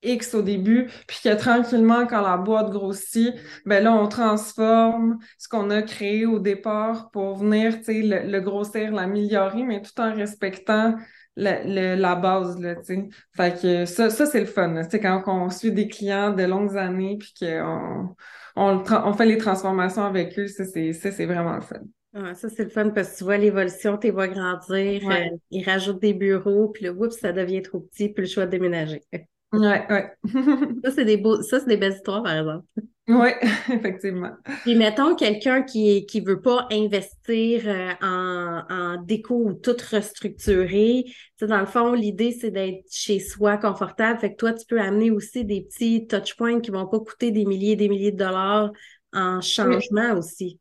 X 0.02 0.34
au 0.34 0.42
début, 0.42 0.90
puis 1.08 1.20
que 1.24 1.34
tranquillement, 1.36 2.08
quand 2.08 2.22
la 2.22 2.38
boîte 2.38 2.72
grossit, 2.72 3.34
ben 3.66 3.84
là, 3.84 3.94
on 3.94 4.08
transforme 4.08 5.18
ce 5.38 5.48
qu'on 5.48 5.70
a 5.70 5.82
créé 5.82 6.26
au 6.26 6.40
départ 6.40 7.10
pour 7.12 7.38
venir, 7.38 7.78
tu 7.80 7.86
sais, 7.86 8.02
le, 8.02 8.30
le, 8.30 8.42
grossir, 8.42 8.92
l'améliorer, 8.92 9.64
mais 9.64 9.82
tout 9.82 10.00
en 10.00 10.14
respectant 10.14 10.96
la, 11.40 11.96
la 11.96 12.16
base, 12.16 12.60
là, 12.60 12.76
tu 12.76 12.84
sais. 12.84 13.10
Fait 13.36 13.62
que 13.62 13.86
ça, 13.86 14.10
ça 14.10 14.26
c'est 14.26 14.42
le 14.42 14.46
fun, 14.46 14.84
sais, 14.84 15.00
quand 15.00 15.24
on 15.28 15.50
suit 15.50 15.72
des 15.72 15.88
clients 15.88 16.34
de 16.34 16.44
longues 16.44 16.78
années, 16.78 17.18
puis 17.18 17.34
qu'on 17.40 18.16
on, 18.56 19.14
fait 19.14 19.26
les 19.26 19.38
transformations 19.38 20.04
avec 20.04 20.38
eux, 20.38 20.48
ça, 20.48 20.66
c'est 20.66 21.26
vraiment 21.26 21.56
le 21.56 21.62
fun. 21.62 21.82
Ah, 22.14 22.34
ça, 22.34 22.50
c'est 22.50 22.64
le 22.64 22.70
fun 22.70 22.90
parce 22.90 23.14
que 23.14 23.18
tu 23.20 23.24
vois 23.24 23.38
l'évolution, 23.38 23.98
tu 23.98 24.10
vois 24.10 24.28
grandir, 24.28 25.08
euh, 25.10 25.38
ils 25.52 25.64
rajoutent 25.64 26.02
des 26.02 26.14
bureaux, 26.14 26.70
puis 26.70 26.86
le 26.86 26.92
oups, 26.92 27.16
ça 27.18 27.32
devient 27.32 27.62
trop 27.62 27.80
petit, 27.80 28.10
puis 28.10 28.24
le 28.24 28.30
choix 28.30 28.46
de 28.46 28.52
déménager. 28.52 29.04
Ouais, 29.52 29.86
ouais. 29.90 30.12
ça, 30.84 30.92
c'est 30.92 31.06
des 31.06 31.18
beaux, 31.18 31.42
ça, 31.42 31.60
c'est 31.60 31.68
des 31.68 31.78
belles 31.78 31.94
histoires, 31.94 32.24
par 32.24 32.38
exemple. 32.38 32.66
Oui, 33.10 33.30
effectivement. 33.72 34.34
Puis 34.62 34.76
mettons 34.76 35.16
quelqu'un 35.16 35.64
qui 35.64 36.06
qui 36.06 36.22
veut 36.22 36.42
pas 36.42 36.68
investir 36.72 37.64
euh, 37.66 37.92
en, 38.04 38.64
en 38.70 39.02
déco 39.02 39.36
ou 39.36 39.54
tout 39.54 39.76
restructurer. 39.92 41.06
Tu 41.40 41.48
dans 41.48 41.60
le 41.60 41.66
fond, 41.66 41.94
l'idée, 41.94 42.32
c'est 42.32 42.52
d'être 42.52 42.86
chez 42.92 43.20
soi 43.20 43.58
confortable. 43.58 44.20
Fait 44.20 44.32
que 44.34 44.38
toi, 44.38 44.54
tu 44.54 44.64
peux 44.68 44.80
amener 44.80 45.10
aussi 45.10 45.44
des 45.44 45.62
petits 45.64 46.06
touch 46.06 46.36
points 46.36 46.62
qui 46.62 46.70
vont 46.70 46.86
pas 46.86 47.00
coûter 47.00 47.32
des 47.32 47.46
milliers 47.46 47.72
et 47.72 47.76
des 47.76 47.90
milliers 47.90 48.12
de 48.12 48.18
dollars 48.18 48.72
en 49.12 49.42
changement 49.42 50.14
aussi. 50.16 50.60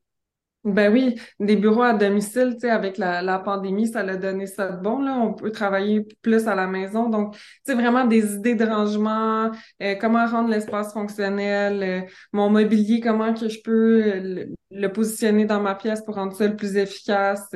Ben 0.64 0.92
oui, 0.92 1.14
des 1.38 1.54
bureaux 1.56 1.82
à 1.82 1.94
domicile, 1.94 2.54
tu 2.54 2.60
sais, 2.60 2.70
avec 2.70 2.98
la, 2.98 3.22
la 3.22 3.38
pandémie, 3.38 3.86
ça 3.86 4.02
l'a 4.02 4.16
donné 4.16 4.46
ça 4.46 4.72
de 4.72 4.82
bon, 4.82 5.00
là. 5.00 5.16
On 5.16 5.32
peut 5.32 5.52
travailler 5.52 6.06
plus 6.20 6.48
à 6.48 6.54
la 6.56 6.66
maison. 6.66 7.08
Donc, 7.08 7.36
c'est 7.64 7.74
vraiment 7.74 8.04
des 8.04 8.34
idées 8.34 8.56
de 8.56 8.64
rangement, 8.64 9.52
euh, 9.82 9.94
comment 10.00 10.26
rendre 10.26 10.50
l'espace 10.50 10.92
fonctionnel, 10.92 11.82
euh, 11.82 12.08
mon 12.32 12.50
mobilier, 12.50 13.00
comment 13.00 13.32
que 13.32 13.48
je 13.48 13.62
peux 13.62 14.02
euh, 14.04 14.46
le, 14.70 14.92
positionner 14.92 15.46
dans 15.46 15.60
ma 15.60 15.76
pièce 15.76 16.02
pour 16.02 16.16
rendre 16.16 16.34
ça 16.34 16.48
le 16.48 16.56
plus 16.56 16.76
efficace. 16.76 17.48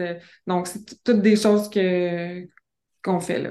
donc, 0.46 0.68
c'est 0.68 1.02
toutes 1.02 1.22
des 1.22 1.36
choses 1.36 1.68
que 1.68 2.46
qu'on 3.02 3.18
fait, 3.20 3.40
là. 3.40 3.50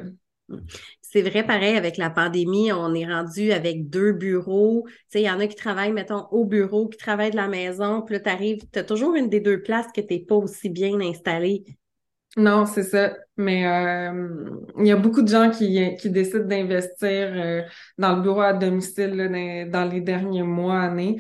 C'est 1.11 1.23
vrai, 1.23 1.45
pareil, 1.45 1.75
avec 1.75 1.97
la 1.97 2.09
pandémie, 2.09 2.71
on 2.71 2.93
est 2.93 3.05
rendu 3.05 3.51
avec 3.51 3.89
deux 3.89 4.13
bureaux. 4.13 4.87
Il 5.13 5.19
y 5.19 5.29
en 5.29 5.41
a 5.41 5.47
qui 5.47 5.57
travaillent, 5.57 5.91
mettons, 5.91 6.25
au 6.31 6.45
bureau, 6.45 6.87
qui 6.87 6.97
travaillent 6.97 7.31
de 7.31 7.35
la 7.35 7.49
maison. 7.49 8.01
Puis 8.01 8.15
là, 8.15 8.21
tu 8.21 8.29
arrives, 8.29 8.61
tu 8.71 8.79
as 8.79 8.85
toujours 8.85 9.15
une 9.15 9.27
des 9.27 9.41
deux 9.41 9.61
places 9.61 9.87
que 9.93 9.99
tu 9.99 10.13
n'es 10.13 10.19
pas 10.21 10.35
aussi 10.35 10.69
bien 10.69 11.01
installée. 11.01 11.65
Non, 12.37 12.65
c'est 12.65 12.83
ça. 12.83 13.13
Mais 13.35 13.67
euh, 13.67 14.49
il 14.79 14.87
y 14.87 14.91
a 14.91 14.95
beaucoup 14.95 15.21
de 15.21 15.27
gens 15.27 15.51
qui, 15.51 15.97
qui 15.97 16.09
décident 16.09 16.45
d'investir 16.45 17.33
euh, 17.35 17.61
dans 17.97 18.15
le 18.15 18.21
bureau 18.21 18.39
à 18.39 18.53
domicile 18.53 19.67
dans, 19.69 19.83
les 19.83 19.99
derniers 19.99 20.43
mois, 20.43 20.79
années. 20.79 21.17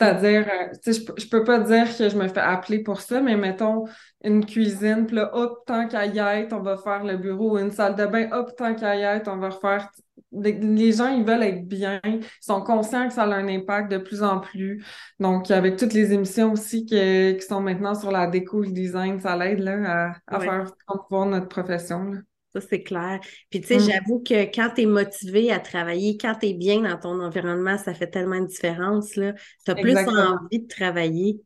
C'est-à-dire, 0.00 0.46
euh, 0.48 0.68
tu 0.82 0.92
sais, 0.92 1.00
je, 1.16 1.22
je 1.22 1.28
peux 1.28 1.42
pas 1.42 1.58
dire 1.58 1.86
que 1.96 2.08
je 2.08 2.16
me 2.16 2.28
fais 2.28 2.40
appeler 2.40 2.82
pour 2.82 3.00
ça, 3.00 3.20
mais 3.20 3.36
mettons 3.36 3.84
une 4.22 4.46
cuisine, 4.46 5.06
puis 5.06 5.16
là, 5.16 5.30
hop, 5.34 5.64
tant 5.66 5.88
qu'à 5.88 6.06
y 6.06 6.18
être, 6.18 6.52
on 6.52 6.60
va 6.60 6.76
faire 6.76 7.02
le 7.04 7.16
bureau, 7.16 7.58
une 7.58 7.72
salle 7.72 7.96
de 7.96 8.06
bain, 8.06 8.28
hop, 8.32 8.54
tant 8.56 8.74
qu'à 8.74 8.96
y 8.96 9.02
être, 9.02 9.28
on 9.28 9.38
va 9.38 9.48
refaire. 9.50 9.90
Les 10.30 10.92
gens, 10.92 11.08
ils 11.08 11.24
veulent 11.24 11.42
être 11.42 11.66
bien, 11.66 12.00
ils 12.04 12.20
sont 12.40 12.60
conscients 12.62 13.08
que 13.08 13.14
ça 13.14 13.22
a 13.22 13.26
un 13.34 13.48
impact 13.48 13.90
de 13.90 13.98
plus 13.98 14.22
en 14.22 14.40
plus. 14.40 14.84
Donc, 15.18 15.50
avec 15.50 15.76
toutes 15.76 15.94
les 15.94 16.12
émissions 16.12 16.52
aussi 16.52 16.84
qui, 16.84 17.36
qui 17.40 17.46
sont 17.46 17.60
maintenant 17.60 17.94
sur 17.94 18.10
la 18.12 18.26
déco, 18.26 18.60
le 18.62 18.70
design, 18.70 19.18
ça 19.20 19.36
l'aide 19.36 19.60
là, 19.60 20.12
à, 20.26 20.36
à 20.36 20.40
faire 20.40 20.64
promouvoir 20.86 21.26
notre 21.26 21.48
profession. 21.48 22.04
Là. 22.04 22.18
Ça, 22.54 22.60
c'est 22.62 22.82
clair. 22.82 23.20
Puis, 23.50 23.60
tu 23.60 23.66
sais, 23.66 23.76
mm. 23.76 23.90
j'avoue 23.90 24.22
que 24.26 24.44
quand 24.54 24.70
tu 24.74 24.82
es 24.82 24.86
motivé 24.86 25.52
à 25.52 25.58
travailler, 25.58 26.16
quand 26.18 26.34
tu 26.40 26.46
es 26.46 26.54
bien 26.54 26.80
dans 26.80 26.96
ton 26.96 27.20
environnement, 27.20 27.76
ça 27.76 27.92
fait 27.92 28.08
tellement 28.08 28.40
de 28.40 28.46
différence. 28.46 29.10
Tu 29.10 29.22
as 29.66 29.74
plus 29.74 29.96
envie 29.96 30.60
de 30.60 30.68
travailler. 30.68 31.40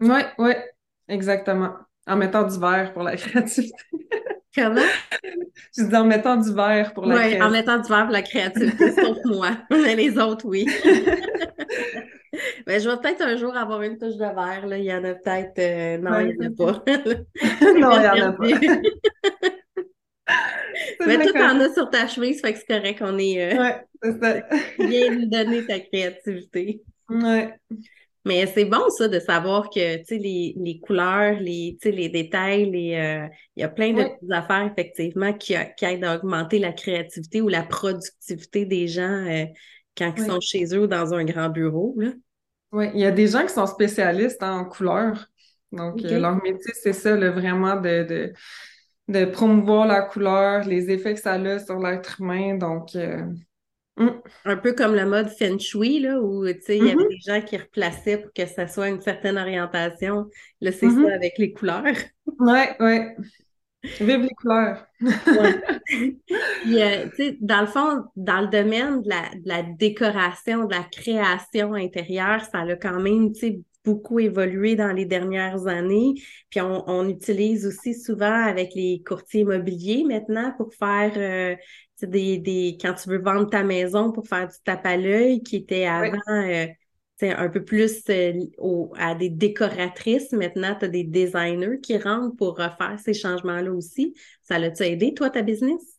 Oui, 0.00 0.20
oui, 0.38 0.52
exactement. 1.08 1.74
En 2.06 2.16
mettant 2.16 2.46
du 2.46 2.58
verre 2.58 2.92
pour 2.92 3.02
la 3.02 3.16
créativité. 3.16 3.74
Comment? 4.54 4.80
Je 5.76 5.82
dis 5.82 5.96
en 5.96 6.04
mettant 6.04 6.36
du 6.36 6.54
verre 6.54 6.94
pour 6.94 7.04
la 7.06 7.16
créativité. 7.16 7.42
Oui, 7.42 7.46
en 7.46 7.50
mettant 7.50 7.78
du 7.78 7.88
verre 7.88 8.04
pour 8.04 8.12
la 8.12 8.22
créativité, 8.22 8.92
sauf 8.92 9.18
moi. 9.24 9.50
Mais 9.70 9.96
les 9.96 10.16
autres, 10.16 10.46
oui. 10.46 10.66
Mais 12.66 12.80
je 12.80 12.88
vais 12.88 12.96
peut-être 12.98 13.22
un 13.22 13.36
jour 13.36 13.56
avoir 13.56 13.82
une 13.82 13.98
touche 13.98 14.16
de 14.16 14.20
verre. 14.20 14.66
Là. 14.66 14.78
Il 14.78 14.84
y 14.84 14.94
en 14.94 15.04
a 15.04 15.14
peut-être. 15.14 15.58
Euh, 15.58 15.98
non, 15.98 16.20
il 16.20 16.38
n'y 16.38 16.46
en 16.46 16.52
a 16.52 16.54
pas. 16.56 16.84
non, 17.74 17.90
il 17.92 18.00
n'y 18.00 18.22
en 18.22 18.28
a 18.28 18.32
pas. 18.32 19.50
Mais 21.06 21.18
toi, 21.18 21.32
t'en 21.32 21.60
as 21.60 21.72
sur 21.74 21.90
ta 21.90 22.06
chemise, 22.06 22.40
fait 22.40 22.52
que 22.52 22.58
c'est 22.58 22.66
correct 22.66 22.98
qu'on 22.98 23.18
est. 23.18 23.52
Euh, 23.52 23.58
ouais, 23.58 23.84
c'est 24.02 24.20
ça. 24.20 24.42
bien 24.78 25.16
donner 25.26 25.66
ta 25.66 25.80
créativité. 25.80 26.82
Ouais. 27.08 27.54
Mais 28.26 28.44
c'est 28.46 28.64
bon, 28.64 28.88
ça, 28.90 29.06
de 29.06 29.20
savoir 29.20 29.70
que, 29.70 29.98
tu 29.98 30.04
sais, 30.04 30.18
les, 30.18 30.54
les, 30.58 30.80
couleurs, 30.80 31.38
les, 31.38 31.78
les 31.84 32.08
détails, 32.08 32.68
les, 32.68 32.96
euh, 32.96 33.28
il 33.54 33.60
y 33.60 33.62
a 33.62 33.68
plein 33.68 33.92
de 33.92 34.02
petites 34.02 34.32
affaires, 34.32 34.68
effectivement, 34.76 35.32
qui, 35.32 35.54
qui 35.76 35.84
aident 35.84 36.04
à 36.04 36.16
augmenter 36.16 36.58
la 36.58 36.72
créativité 36.72 37.40
ou 37.40 37.46
la 37.46 37.62
productivité 37.62 38.64
des 38.64 38.88
gens 38.88 39.24
euh, 39.28 39.44
quand 39.96 40.12
ils 40.16 40.24
sont 40.24 40.40
chez 40.40 40.74
eux 40.74 40.88
dans 40.88 41.14
un 41.14 41.24
grand 41.24 41.50
bureau, 41.50 41.94
là. 41.98 42.10
Oui, 42.72 42.86
il 42.94 43.00
y 43.00 43.06
a 43.06 43.12
des 43.12 43.28
gens 43.28 43.42
qui 43.42 43.52
sont 43.52 43.66
spécialistes 43.66 44.42
en 44.42 44.64
couleurs. 44.64 45.28
Donc, 45.70 46.00
leur 46.00 46.42
métier, 46.42 46.72
c'est 46.82 46.92
ça, 46.92 47.14
le 47.14 47.28
vraiment 47.28 47.76
de 47.80 48.02
de 48.02 48.32
promouvoir 49.32 49.86
la 49.86 50.02
couleur, 50.02 50.64
les 50.64 50.90
effets 50.90 51.14
que 51.14 51.20
ça 51.20 51.34
a 51.34 51.58
sur 51.58 51.78
l'être 51.78 52.20
humain. 52.20 52.56
Donc, 52.56 52.94
euh, 52.96 53.22
hmm. 53.96 54.20
un 54.44 54.56
peu 54.56 54.72
comme 54.72 54.94
le 54.94 55.06
mode 55.06 55.28
Feng 55.28 55.58
Shui, 55.58 56.00
là, 56.00 56.20
où 56.20 56.44
il 56.44 56.50
y 56.50 56.50
avait 56.50 56.94
mm-hmm. 56.94 57.08
des 57.08 57.18
gens 57.24 57.40
qui 57.40 57.56
replaçaient 57.56 58.18
pour 58.18 58.32
que 58.32 58.46
ça 58.46 58.66
soit 58.66 58.88
une 58.88 59.00
certaine 59.00 59.38
orientation. 59.38 60.28
Là, 60.60 60.72
c'est 60.72 60.86
mm-hmm. 60.86 61.08
ça 61.08 61.14
avec 61.14 61.38
les 61.38 61.52
couleurs. 61.52 61.84
Oui, 62.38 62.60
oui. 62.80 63.00
Vive 64.00 64.22
les 64.22 64.34
couleurs. 64.40 64.86
Euh, 66.68 67.06
dans 67.40 67.60
le 67.60 67.66
fond, 67.68 68.02
dans 68.16 68.40
le 68.40 68.48
domaine 68.48 69.00
de 69.02 69.08
la, 69.08 69.22
de 69.36 69.48
la, 69.48 69.62
décoration, 69.62 70.64
de 70.64 70.74
la 70.74 70.82
création 70.82 71.74
intérieure, 71.74 72.42
ça 72.44 72.58
a 72.58 72.74
quand 72.74 72.98
même 72.98 73.32
beaucoup 73.86 74.18
évolué 74.18 74.74
dans 74.74 74.92
les 74.92 75.06
dernières 75.06 75.66
années. 75.68 76.14
Puis 76.50 76.60
on, 76.60 77.08
utilise 77.08 77.66
aussi 77.66 77.94
souvent 77.94 78.44
avec 78.44 78.74
les 78.74 79.02
courtiers 79.06 79.42
immobiliers 79.42 80.04
maintenant 80.04 80.52
pour 80.56 80.74
faire 80.74 81.12
euh, 81.16 81.56
des, 82.02 82.38
des, 82.38 82.76
quand 82.80 82.94
tu 82.94 83.08
veux 83.08 83.22
vendre 83.22 83.48
ta 83.48 83.62
maison 83.62 84.10
pour 84.10 84.26
faire 84.26 84.48
du 84.48 84.56
tape 84.64 84.84
à 84.84 84.96
l'œil 84.96 85.42
qui 85.42 85.56
était 85.56 85.86
avant 85.86 86.18
euh, 86.28 86.66
un 87.22 87.48
peu 87.48 87.64
plus 87.64 88.02
euh, 88.10 88.32
à 88.96 89.14
des 89.14 89.30
décoratrices. 89.30 90.32
Maintenant, 90.32 90.76
tu 90.78 90.86
as 90.86 90.88
des 90.88 91.04
designers 91.04 91.80
qui 91.80 91.96
rentrent 91.96 92.36
pour 92.36 92.58
refaire 92.58 92.98
ces 93.02 93.14
changements-là 93.14 93.72
aussi. 93.72 94.14
Ça 94.42 94.58
l'a-tu 94.58 94.82
aidé, 94.82 95.14
toi, 95.14 95.30
ta 95.30 95.42
business? 95.42 95.95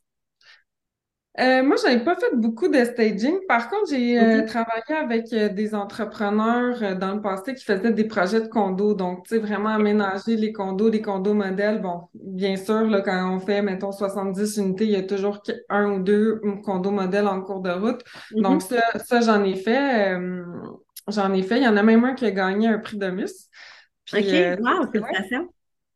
Euh, 1.40 1.62
moi, 1.62 1.76
j'avais 1.82 2.04
pas 2.04 2.16
fait 2.16 2.36
beaucoup 2.36 2.68
de 2.68 2.84
staging. 2.84 3.36
Par 3.48 3.70
contre, 3.70 3.92
j'ai 3.92 4.20
euh, 4.20 4.44
travaillé 4.46 4.96
avec 4.96 5.32
euh, 5.34 5.50
des 5.50 5.76
entrepreneurs 5.76 6.98
dans 6.98 7.14
le 7.14 7.22
passé 7.22 7.54
qui 7.54 7.64
faisaient 7.64 7.94
des 7.94 8.06
projets 8.06 8.42
de 8.42 8.48
condos. 8.48 8.96
Donc, 8.96 9.28
tu 9.28 9.36
sais, 9.36 9.38
vraiment 9.40 9.70
aménager 9.70 10.36
les 10.36 10.52
condos, 10.52 10.90
des 10.90 11.02
condos 11.02 11.36
modèles. 11.36 11.80
Bon, 11.80 12.08
bien 12.16 12.56
sûr, 12.56 12.82
là, 12.88 13.02
quand 13.02 13.36
on 13.36 13.40
fait, 13.40 13.62
mettons, 13.62 13.92
70 13.92 14.58
unités, 14.58 14.86
il 14.86 14.92
y 14.92 14.96
a 14.96 15.04
toujours 15.04 15.44
un 15.70 15.92
ou 15.92 16.00
deux 16.00 16.42
condos 16.64 16.90
modèles 16.90 17.28
en 17.28 17.42
cours 17.42 17.62
de 17.62 17.70
route. 17.72 18.02
Mm-hmm. 18.32 18.42
Donc, 18.42 18.62
ça, 18.64 18.82
ça 19.06 19.22
j'en 19.22 19.44
ai 19.44 19.56
fait. 19.56 20.18
j'en 21.08 21.34
ai 21.34 21.44
fait. 21.44 21.58
Il 21.58 21.64
y 21.64 21.68
en 21.68 21.78
a 21.78 21.84
même 21.84 22.04
un 22.04 22.16
qui 22.16 22.26
a 22.26 22.32
gagné 22.32 22.68
un 22.68 22.80
prix 22.80 22.98
de 22.98 23.10
Miss. 23.12 23.48
OK, 24.12 24.22
wow, 24.22 24.92
félicitations. 24.92 25.50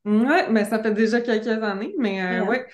Oui, 0.05 0.35
mais 0.51 0.65
ça 0.65 0.81
fait 0.81 0.91
déjà 0.91 1.21
quelques 1.21 1.47
années, 1.47 1.95
mais 1.97 2.41
ouais. 2.41 2.65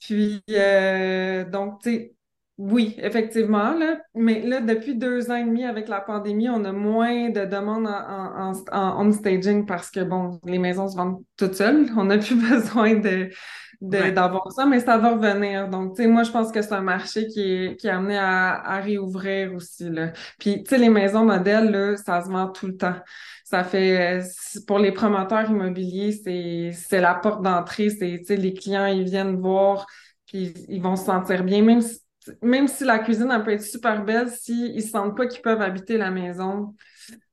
Puis, 0.00 0.42
euh, 0.50 1.44
donc, 1.44 1.82
tu 1.82 1.90
sais, 1.90 2.14
oui, 2.58 2.96
effectivement, 2.98 3.72
là, 3.72 4.00
mais 4.14 4.42
là, 4.42 4.60
depuis 4.60 4.96
deux 4.96 5.30
ans 5.30 5.36
et 5.36 5.44
demi 5.44 5.64
avec 5.64 5.88
la 5.88 6.00
pandémie, 6.00 6.48
on 6.48 6.64
a 6.64 6.72
moins 6.72 7.30
de 7.30 7.44
demandes 7.44 7.86
en, 7.86 8.52
en, 8.72 9.00
home 9.00 9.12
staging 9.12 9.64
parce 9.64 9.90
que, 9.92 10.00
bon, 10.00 10.40
les 10.44 10.58
maisons 10.58 10.88
se 10.88 10.96
vendent 10.96 11.22
toutes 11.36 11.54
seules. 11.54 11.86
On 11.96 12.04
n'a 12.04 12.18
plus 12.18 12.34
besoin 12.50 12.94
de 12.94 13.30
d'avoir 13.80 14.50
ça, 14.50 14.66
mais 14.66 14.80
ça 14.80 14.98
va 14.98 15.10
revenir. 15.10 15.68
Donc, 15.68 15.94
tu 15.94 16.02
sais, 16.02 16.08
moi, 16.08 16.24
je 16.24 16.32
pense 16.32 16.50
que 16.50 16.62
c'est 16.62 16.72
un 16.72 16.80
marché 16.80 17.28
qui 17.28 17.42
est, 17.42 17.76
qui 17.76 17.86
est 17.86 17.90
amené 17.90 18.18
à, 18.18 18.54
à 18.54 18.80
réouvrir 18.80 19.54
aussi, 19.54 19.88
là. 19.88 20.12
Puis, 20.40 20.64
tu 20.64 20.70
sais, 20.70 20.78
les 20.78 20.88
maisons 20.88 21.24
modèles, 21.24 21.70
là, 21.70 21.96
ça 21.96 22.20
se 22.24 22.28
vend 22.28 22.48
tout 22.48 22.66
le 22.66 22.76
temps. 22.76 22.96
Ça 23.50 23.64
fait, 23.64 24.20
pour 24.66 24.78
les 24.78 24.92
promoteurs 24.92 25.48
immobiliers, 25.50 26.12
c'est, 26.12 27.00
la 27.00 27.14
porte 27.14 27.42
d'entrée. 27.42 27.88
C'est, 27.88 28.36
les 28.36 28.52
clients, 28.52 28.84
ils 28.84 29.04
viennent 29.04 29.40
voir, 29.40 29.86
puis 30.26 30.52
ils 30.68 30.82
vont 30.82 30.96
se 30.96 31.06
sentir 31.06 31.44
bien. 31.44 31.62
Même 31.62 31.80
si, 31.80 31.98
même 32.42 32.68
si 32.68 32.84
la 32.84 32.98
cuisine, 32.98 33.32
peut 33.42 33.52
être 33.52 33.62
super 33.62 34.04
belle, 34.04 34.28
s'ils 34.28 34.76
ne 34.76 34.80
sentent 34.82 35.16
pas 35.16 35.26
qu'ils 35.26 35.40
peuvent 35.40 35.62
habiter 35.62 35.96
la 35.96 36.10
maison, 36.10 36.74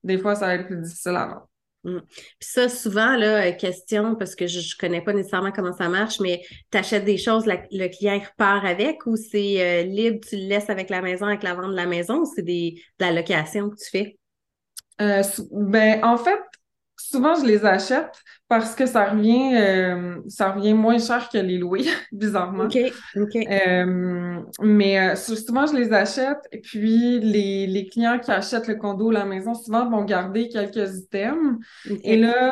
des 0.05 0.17
fois, 0.17 0.35
ça 0.35 0.45
va 0.45 0.55
être 0.55 0.67
plus 0.67 0.81
difficile 0.81 1.17
à 1.17 1.25
vendre. 1.25 1.49
Mm. 1.83 1.99
Puis 2.07 2.49
ça, 2.49 2.69
souvent, 2.69 3.17
là, 3.17 3.47
euh, 3.47 3.51
question, 3.51 4.15
parce 4.15 4.35
que 4.35 4.47
je 4.47 4.59
ne 4.59 4.79
connais 4.79 5.01
pas 5.01 5.11
nécessairement 5.11 5.51
comment 5.51 5.73
ça 5.73 5.89
marche, 5.89 6.21
mais 6.21 6.43
tu 6.71 6.77
achètes 6.77 7.03
des 7.03 7.17
choses, 7.17 7.45
le 7.45 7.87
client 7.89 8.19
repart 8.19 8.65
avec 8.65 9.05
ou 9.05 9.17
c'est 9.17 9.61
euh, 9.61 9.83
libre, 9.83 10.25
tu 10.25 10.37
le 10.37 10.47
laisses 10.47 10.69
avec 10.69 10.89
la 10.89 11.01
maison, 11.01 11.25
avec 11.25 11.43
la 11.43 11.55
vente 11.55 11.71
de 11.71 11.75
la 11.75 11.87
maison 11.87 12.21
ou 12.21 12.25
c'est 12.25 12.41
des, 12.41 12.81
de 12.99 13.05
la 13.05 13.11
location 13.11 13.69
que 13.69 13.75
tu 13.75 13.89
fais? 13.89 14.17
Euh, 15.01 15.23
ben, 15.51 16.03
en 16.03 16.17
fait, 16.17 16.39
souvent, 16.97 17.35
je 17.35 17.45
les 17.45 17.65
achète 17.65 18.11
parce 18.47 18.75
que 18.75 18.85
ça 18.85 19.05
revient, 19.05 19.55
euh, 19.55 20.21
ça 20.27 20.51
revient 20.51 20.73
moins 20.73 20.99
cher 20.99 21.29
que 21.29 21.37
les 21.37 21.57
louer, 21.57 21.83
bizarrement. 22.11 22.65
OK, 22.65 22.77
OK. 23.15 23.35
Euh, 23.35 24.39
mais 24.61 25.15
souvent, 25.15 25.65
je 25.65 25.75
les 25.75 25.91
achète 25.91 26.39
et 26.51 26.59
puis 26.59 27.19
les, 27.19 27.67
les 27.67 27.87
clients 27.87 28.19
qui 28.19 28.31
achètent 28.31 28.67
le 28.67 28.75
condo 28.75 29.07
ou 29.07 29.11
la 29.11 29.25
maison, 29.25 29.53
souvent, 29.53 29.89
vont 29.89 30.03
garder 30.05 30.47
quelques 30.47 30.97
items. 30.97 31.57
Et 32.03 32.17
là, 32.17 32.51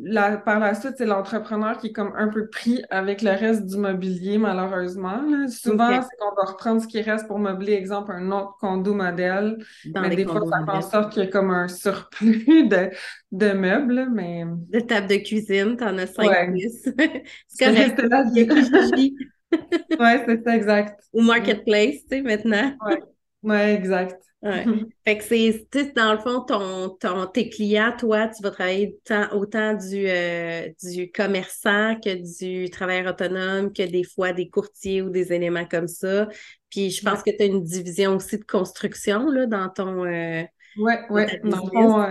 la, 0.00 0.36
par 0.36 0.60
la 0.60 0.74
suite, 0.74 0.94
c'est 0.96 1.06
l'entrepreneur 1.06 1.78
qui 1.78 1.88
est 1.88 1.92
comme 1.92 2.12
un 2.16 2.28
peu 2.28 2.48
pris 2.48 2.82
avec 2.90 3.22
le 3.22 3.30
reste 3.30 3.66
du 3.66 3.76
mobilier, 3.76 4.38
malheureusement. 4.38 5.20
Souvent, 5.48 6.02
c'est 6.02 6.16
qu'on 6.18 6.34
va 6.34 6.52
reprendre 6.52 6.80
ce 6.80 6.86
qui 6.86 7.00
reste 7.00 7.26
pour 7.26 7.38
meubler, 7.38 7.72
exemple, 7.72 8.12
un 8.12 8.30
autre 8.30 8.56
condo 8.60 8.94
modèle. 8.94 9.58
mais 9.84 10.14
des 10.14 10.24
fois, 10.24 10.42
ça 10.46 10.64
fait 10.64 10.78
en 10.78 10.82
sorte 10.82 11.12
qu'il 11.12 11.24
y 11.24 11.26
a 11.26 11.28
comme 11.28 11.50
un 11.50 11.68
surplus 11.68 12.68
de, 12.68 12.90
de 13.32 13.52
meubles, 13.52 14.08
mais... 14.12 14.44
De 14.68 14.80
table 14.80 15.08
de 15.08 15.16
cuisine, 15.16 15.76
t'en 15.76 15.98
as 15.98 16.06
cinq, 16.06 16.56
six. 16.56 16.88
c'est 17.48 17.64
correct. 17.64 18.00
Il 18.34 19.16
ouais, 19.98 20.24
c'est 20.26 20.44
ça, 20.44 20.56
exact. 20.56 21.00
Ou 21.12 21.22
marketplace, 21.22 22.02
tu 22.02 22.18
sais, 22.18 22.22
maintenant. 22.22 22.76
ouais. 22.86 23.02
ouais, 23.42 23.74
exact. 23.74 24.27
Ouais. 24.40 24.64
fait 25.04 25.18
que 25.18 25.24
c'est, 25.24 25.94
dans 25.96 26.12
le 26.12 26.20
fond, 26.20 26.42
ton, 26.42 26.90
ton, 26.90 27.26
tes 27.26 27.48
clients, 27.48 27.92
toi, 27.98 28.28
tu 28.28 28.40
vas 28.40 28.52
travailler 28.52 28.96
autant 29.32 29.74
du, 29.74 30.06
euh, 30.06 30.68
du 30.80 31.10
commerçant 31.10 31.96
que 31.98 32.14
du 32.38 32.70
travailleur 32.70 33.12
autonome, 33.12 33.72
que 33.72 33.82
des 33.82 34.04
fois 34.04 34.32
des 34.32 34.48
courtiers 34.48 35.02
ou 35.02 35.10
des 35.10 35.32
éléments 35.32 35.64
comme 35.64 35.88
ça. 35.88 36.28
Puis 36.70 36.90
je 36.90 37.02
pense 37.02 37.22
que 37.22 37.30
tu 37.30 37.42
as 37.42 37.46
une 37.46 37.64
division 37.64 38.16
aussi 38.16 38.38
de 38.38 38.44
construction 38.44 39.28
là, 39.30 39.46
dans 39.46 39.68
ton. 39.70 40.04
Euh, 40.04 40.44
oui, 40.76 40.92
oui. 41.10 41.22
Dans 41.42 41.64
le 41.64 41.70
fond, 41.70 42.02
euh, 42.02 42.10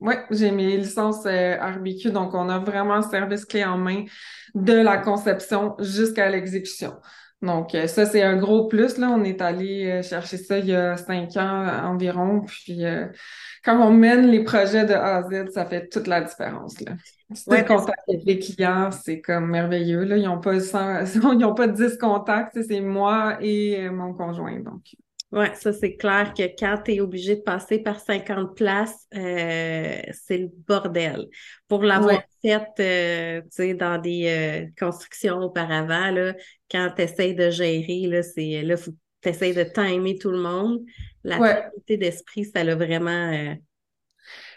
ouais, 0.00 0.24
j'ai 0.30 0.50
mes 0.50 0.76
licences 0.76 1.26
euh, 1.26 1.56
RBQ, 1.56 2.10
donc 2.10 2.34
on 2.34 2.48
a 2.48 2.58
vraiment 2.58 2.94
un 2.94 3.02
service 3.02 3.44
clé 3.44 3.64
en 3.64 3.78
main 3.78 4.04
de 4.54 4.74
la 4.74 4.98
conception 4.98 5.74
jusqu'à 5.80 6.28
l'exécution. 6.30 6.94
Donc, 7.44 7.74
euh, 7.74 7.86
ça, 7.86 8.06
c'est 8.06 8.22
un 8.22 8.36
gros 8.36 8.66
plus. 8.68 8.98
Là. 8.98 9.10
On 9.10 9.22
est 9.22 9.40
allé 9.40 9.86
euh, 9.86 10.02
chercher 10.02 10.38
ça 10.38 10.58
il 10.58 10.66
y 10.66 10.74
a 10.74 10.96
cinq 10.96 11.36
ans 11.36 11.66
environ. 11.84 12.40
Puis, 12.40 12.84
euh, 12.84 13.06
quand 13.62 13.78
on 13.86 13.92
mène 13.92 14.26
les 14.28 14.42
projets 14.42 14.84
de 14.84 14.94
A 14.94 15.16
à 15.16 15.22
Z, 15.22 15.50
ça 15.52 15.66
fait 15.66 15.88
toute 15.88 16.06
la 16.06 16.22
différence. 16.22 16.80
Là. 16.80 16.92
Ouais, 17.46 17.64
contact 17.64 17.98
avec 18.08 18.24
les 18.24 18.38
clients, 18.38 18.90
c'est 18.90 19.20
comme 19.20 19.50
merveilleux. 19.50 20.04
Là. 20.04 20.16
Ils 20.16 20.24
n'ont 20.24 20.40
pas, 20.40 20.58
100... 20.58 21.04
pas 21.56 21.66
10 21.66 21.98
contacts. 21.98 22.58
C'est 22.66 22.80
moi 22.80 23.38
et 23.40 23.88
mon 23.90 24.14
conjoint. 24.14 24.58
Donc. 24.60 24.82
Oui, 25.34 25.46
ça 25.54 25.72
c'est 25.72 25.96
clair 25.96 26.32
que 26.32 26.44
quand 26.56 26.82
tu 26.84 26.94
es 26.94 27.00
obligé 27.00 27.34
de 27.34 27.40
passer 27.40 27.80
par 27.80 27.98
50 27.98 28.54
places, 28.54 29.08
euh, 29.16 29.96
c'est 30.12 30.38
le 30.38 30.48
bordel. 30.68 31.26
Pour 31.66 31.82
l'avoir 31.82 32.22
fait 32.40 32.68
euh, 32.78 33.40
tu 33.42 33.48
sais, 33.50 33.74
dans 33.74 33.98
des 33.98 34.26
euh, 34.28 34.66
constructions 34.78 35.38
auparavant, 35.38 36.12
là, 36.12 36.34
quand 36.74 36.90
tu 36.96 37.02
essaies 37.02 37.34
de 37.34 37.50
gérer, 37.50 38.06
là, 38.08 38.22
c'est 38.22 38.62
là, 38.62 38.76
faut 38.76 38.90
tu 39.22 39.28
essaies 39.30 39.54
de 39.54 39.62
timer 39.62 40.18
tout 40.18 40.30
le 40.30 40.40
monde. 40.40 40.80
La 41.22 41.38
tranquillité 41.38 41.96
d'esprit, 41.96 42.44
ça 42.44 42.64
l'a 42.64 42.74
vraiment 42.74 43.56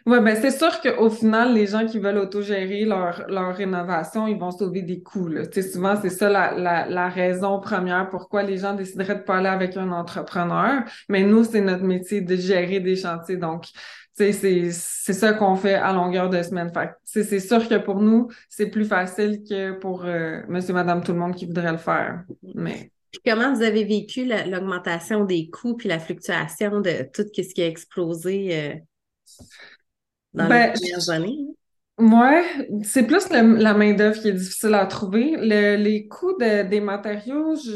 oui, 0.08 0.22
ben 0.22 0.38
c'est 0.42 0.58
sûr 0.58 0.80
qu'au 0.80 1.10
final, 1.10 1.54
les 1.54 1.68
gens 1.68 1.86
qui 1.86 2.00
veulent 2.00 2.18
autogérer 2.18 2.86
leur, 2.86 3.26
leur 3.28 3.54
rénovation, 3.54 4.26
ils 4.26 4.40
vont 4.40 4.52
sauver 4.52 4.82
des 4.82 5.02
coûts. 5.02 5.28
Là. 5.28 5.44
souvent, 5.62 6.00
c'est 6.02 6.10
ça 6.10 6.30
la, 6.30 6.54
la, 6.54 6.88
la, 6.88 7.10
raison 7.10 7.60
première 7.60 8.10
pourquoi 8.10 8.42
les 8.44 8.58
gens 8.58 8.74
décideraient 8.74 9.16
de 9.16 9.24
pas 9.24 9.40
aller 9.40 9.50
avec 9.50 9.76
un 9.76 9.92
entrepreneur. 9.92 10.84
Mais 11.10 11.24
nous, 11.24 11.44
c'est 11.44 11.60
notre 11.60 11.84
métier 11.84 12.22
de 12.22 12.38
gérer 12.38 12.80
des 12.80 12.96
chantiers. 12.96 13.36
Donc, 13.36 13.66
c'est, 14.14 14.72
ça 14.72 15.34
qu'on 15.34 15.58
fait 15.58 15.74
à 15.74 15.92
longueur 15.92 16.30
de 16.30 16.42
semaine. 16.42 16.72
C'est 17.04 17.42
sûr 17.42 17.68
que 17.68 17.76
pour 17.76 18.02
nous, 18.02 18.30
c'est 18.48 18.68
plus 18.68 18.86
facile 18.86 19.44
que 19.44 19.74
pour 19.74 20.06
euh, 20.06 20.42
monsieur, 20.48 20.74
madame, 20.74 21.04
tout 21.04 21.12
le 21.12 21.20
monde 21.20 21.36
qui 21.36 21.46
voudrait 21.46 21.74
le 21.74 21.78
faire. 21.78 22.24
Mais... 22.56 22.92
Puis 23.12 23.22
comment 23.26 23.54
vous 23.54 23.62
avez 23.62 23.84
vécu 23.84 24.26
l'augmentation 24.26 25.26
des 25.26 25.50
coûts 25.50 25.76
puis 25.76 25.90
la 25.90 26.00
fluctuation 26.00 26.80
de 26.80 27.10
tout 27.14 27.26
ce 27.36 27.54
qui 27.54 27.62
a 27.62 27.68
explosé? 27.68 28.58
Euh, 28.58 28.76
dans 30.38 30.48
ben, 30.48 30.74
les 30.74 30.80
dernières 30.80 31.10
années? 31.10 31.38
Ouais, 31.98 32.44
c'est 32.84 33.04
plus 33.08 33.30
la 33.30 33.74
main-d'œuvre 33.74 34.20
qui 34.20 34.30
est 34.30 34.34
difficile 34.34 34.76
à 34.76 34.86
trouver. 34.86 35.36
les 35.38 36.08
coûts 36.08 36.38
des 36.38 36.80
matériaux, 36.80 37.56
je, 37.56 37.72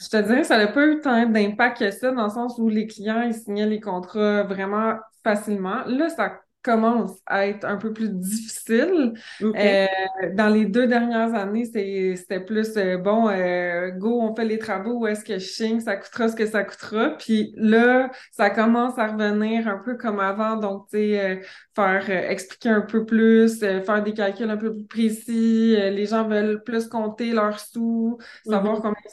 je 0.00 0.08
te 0.08 0.16
dirais, 0.16 0.44
ça 0.44 0.56
n'a 0.56 0.68
pas 0.68 0.86
eu 0.86 1.00
tant 1.00 1.26
d'impact 1.26 1.78
que 1.78 1.90
ça, 1.90 2.12
dans 2.12 2.24
le 2.24 2.30
sens 2.30 2.56
où 2.58 2.68
les 2.68 2.86
clients, 2.86 3.22
ils 3.22 3.34
signaient 3.34 3.66
les 3.66 3.80
contrats 3.80 4.44
vraiment 4.44 4.94
facilement. 5.24 5.84
Là, 5.86 6.08
ça 6.08 6.40
commence 6.62 7.12
à 7.26 7.46
être 7.46 7.64
un 7.64 7.76
peu 7.76 7.92
plus 7.92 8.10
difficile. 8.10 9.14
Euh, 9.42 9.86
dans 10.34 10.48
les 10.48 10.66
deux 10.66 10.86
dernières 10.86 11.34
années, 11.34 11.64
c'était 11.64 12.40
plus 12.40 12.76
euh, 12.76 12.98
bon, 12.98 13.28
euh, 13.28 13.90
go, 13.90 14.20
on 14.20 14.34
fait 14.34 14.44
les 14.44 14.58
travaux, 14.58 15.00
où 15.00 15.06
est-ce 15.06 15.24
que 15.24 15.38
je 15.38 15.46
signe, 15.46 15.80
ça 15.80 15.96
coûtera 15.96 16.28
ce 16.28 16.36
que 16.36 16.46
ça 16.46 16.64
coûtera. 16.64 17.10
Puis 17.18 17.52
là, 17.56 18.10
ça 18.32 18.50
commence 18.50 18.98
à 18.98 19.06
revenir 19.06 19.68
un 19.68 19.78
peu 19.78 19.96
comme 19.96 20.20
avant. 20.20 20.56
Donc, 20.56 20.88
tu 20.90 20.98
sais, 20.98 21.40
faire 21.74 22.10
expliquer 22.10 22.70
un 22.70 22.82
peu 22.82 23.04
plus, 23.04 23.60
faire 23.60 24.02
des 24.02 24.12
calculs 24.12 24.50
un 24.50 24.56
peu 24.56 24.74
plus 24.74 24.86
précis. 24.86 25.76
les 25.76 26.06
gens 26.06 26.28
veulent 26.28 26.62
plus 26.64 26.88
compter 26.88 27.32
leurs 27.32 27.60
sous, 27.60 28.18
savoir 28.44 28.78
mm-hmm. 28.78 28.82
combien 28.82 29.10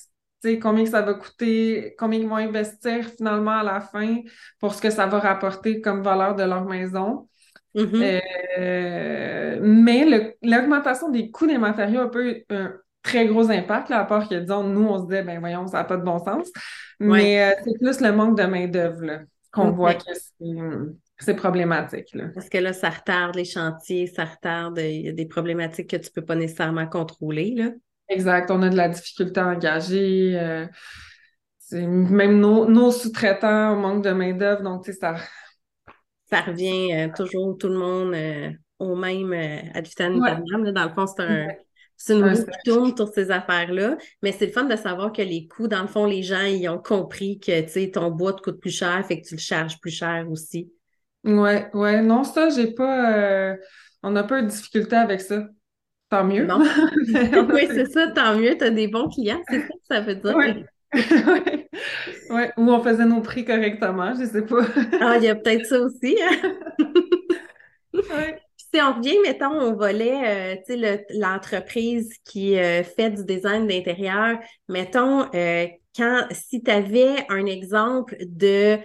combien 0.61 0.85
ça 0.85 1.01
va 1.01 1.13
coûter, 1.13 1.95
combien 1.97 2.19
ils 2.19 2.27
vont 2.27 2.35
investir 2.35 3.09
finalement 3.17 3.59
à 3.59 3.63
la 3.63 3.81
fin 3.81 4.19
pour 4.59 4.73
ce 4.73 4.81
que 4.81 4.89
ça 4.89 5.07
va 5.07 5.19
rapporter 5.19 5.81
comme 5.81 6.03
valeur 6.03 6.35
de 6.35 6.43
leur 6.43 6.65
maison. 6.65 7.27
Mm-hmm. 7.75 8.21
Euh, 8.57 9.59
mais 9.61 10.33
l'augmentation 10.41 11.09
des 11.09 11.29
coûts 11.29 11.47
des 11.47 11.57
matériaux 11.57 12.01
a 12.01 12.11
pas 12.11 12.21
eu 12.21 12.45
un 12.49 12.73
très 13.03 13.27
gros 13.27 13.51
impact, 13.51 13.89
là, 13.89 13.99
à 13.99 14.05
part 14.05 14.27
que, 14.27 14.35
disons, 14.35 14.63
nous, 14.63 14.87
on 14.87 14.99
se 14.99 15.13
dit, 15.13 15.21
ben 15.21 15.39
voyons, 15.39 15.67
ça 15.67 15.79
n'a 15.79 15.83
pas 15.83 15.97
de 15.97 16.03
bon 16.03 16.17
sens. 16.17 16.49
Mais 16.99 17.43
euh, 17.43 17.55
c'est 17.63 17.77
plus 17.79 18.01
le 18.01 18.11
manque 18.11 18.37
de 18.37 18.43
main-d'œuvre 18.43 19.25
qu'on 19.51 19.71
voit 19.71 19.93
que 19.93 20.11
c'est 21.19 21.35
problématique. 21.35 22.13
Là. 22.13 22.25
Parce 22.33 22.49
que 22.49 22.57
là, 22.57 22.73
ça 22.73 22.89
retarde 22.89 23.35
les 23.35 23.45
chantiers, 23.45 24.07
ça 24.07 24.25
retarde, 24.25 24.79
il 24.79 25.01
y 25.01 25.09
a 25.09 25.11
des 25.11 25.27
problématiques 25.27 25.89
que 25.89 25.97
tu 25.97 26.09
ne 26.09 26.13
peux 26.21 26.25
pas 26.25 26.35
nécessairement 26.35 26.87
contrôler. 26.87 27.53
Là. 27.55 27.69
Exact, 28.09 28.51
on 28.51 28.61
a 28.63 28.69
de 28.69 28.75
la 28.75 28.89
difficulté 28.89 29.39
à 29.39 29.47
engager. 29.47 30.37
Euh, 30.39 30.65
même 31.71 32.39
nos, 32.39 32.69
nos 32.69 32.91
sous-traitants 32.91 33.75
manque 33.75 34.03
de 34.03 34.11
main-d'œuvre, 34.11 34.61
donc 34.61 34.83
tu 34.83 34.91
sais, 34.91 34.99
ça, 34.99 35.15
ça 36.29 36.41
revient 36.41 36.93
euh, 36.93 37.09
toujours 37.15 37.57
tout 37.57 37.67
le 37.67 37.77
monde 37.77 38.13
euh, 38.13 38.49
au 38.79 38.95
même 38.95 39.33
euh, 39.33 39.59
ad 39.73 39.85
vitam 39.85 40.19
Dans 40.19 40.85
le 40.85 40.93
fond, 40.93 41.07
c'est 41.07 41.23
un. 41.23 41.47
C'est 41.97 42.13
une 42.13 42.25
roue 42.25 42.43
qui 42.43 42.57
tourne 42.65 42.93
sur 42.93 43.07
ces 43.07 43.31
affaires-là, 43.31 43.95
mais 44.21 44.33
c'est 44.33 44.47
le 44.47 44.51
fun 44.51 44.65
de 44.65 44.75
savoir 44.75 45.13
que 45.13 45.21
les 45.21 45.47
coûts, 45.47 45.69
dans 45.69 45.81
le 45.81 45.87
fond, 45.87 46.05
les 46.05 46.23
gens, 46.23 46.43
ils 46.43 46.67
ont 46.67 46.77
compris 46.77 47.39
que, 47.39 47.89
ton 47.89 48.11
bois 48.11 48.33
te 48.33 48.41
coûte 48.41 48.59
plus 48.59 48.77
cher, 48.77 49.01
fait 49.07 49.21
que 49.21 49.25
tu 49.25 49.35
le 49.35 49.39
charges 49.39 49.79
plus 49.79 49.91
cher 49.91 50.27
aussi. 50.29 50.69
Ouais, 51.23 51.69
ouais, 51.73 52.01
non, 52.01 52.25
ça, 52.25 52.49
j'ai 52.49 52.73
pas, 52.73 53.55
on 54.03 54.11
n'a 54.11 54.25
pas 54.25 54.41
de 54.41 54.47
difficulté 54.47 54.97
avec 54.97 55.21
ça. 55.21 55.47
Tant 56.09 56.25
mieux. 56.25 56.45
oui, 57.53 57.67
c'est 57.71 57.89
ça, 57.89 58.07
tant 58.07 58.37
mieux, 58.37 58.57
tu 58.57 58.65
as 58.65 58.71
des 58.71 58.89
bons 58.89 59.07
clients, 59.07 59.41
c'est 59.47 59.61
ça 59.61 59.67
que 59.67 59.85
ça 59.87 60.01
veut 60.01 60.15
dire. 60.15 60.35
ouais. 60.35 60.65
Ouais. 62.29 62.51
Ou 62.57 62.71
on 62.71 62.83
faisait 62.83 63.05
nos 63.05 63.21
prix 63.21 63.45
correctement, 63.45 64.13
je 64.13 64.25
sais 64.25 64.41
pas. 64.43 64.65
ah, 65.01 65.17
il 65.17 65.23
y 65.23 65.27
a 65.27 65.35
peut-être 65.35 65.65
ça 65.65 65.79
aussi. 65.79 66.17
Hein. 66.21 66.53
Si 68.75 68.81
on 68.81 68.93
revient, 68.93 69.17
mettons, 69.23 69.61
au 69.61 69.73
volet, 69.77 70.57
euh, 70.69 70.97
l'entreprise 71.11 72.13
qui 72.25 72.57
euh, 72.57 72.83
fait 72.83 73.09
du 73.09 73.23
design 73.23 73.67
d'intérieur, 73.67 74.37
mettons, 74.67 75.33
euh, 75.33 75.67
quand 75.95 76.27
si 76.31 76.61
tu 76.61 76.69
avais 76.69 77.25
un 77.29 77.45
exemple 77.45 78.17
de 78.19 78.77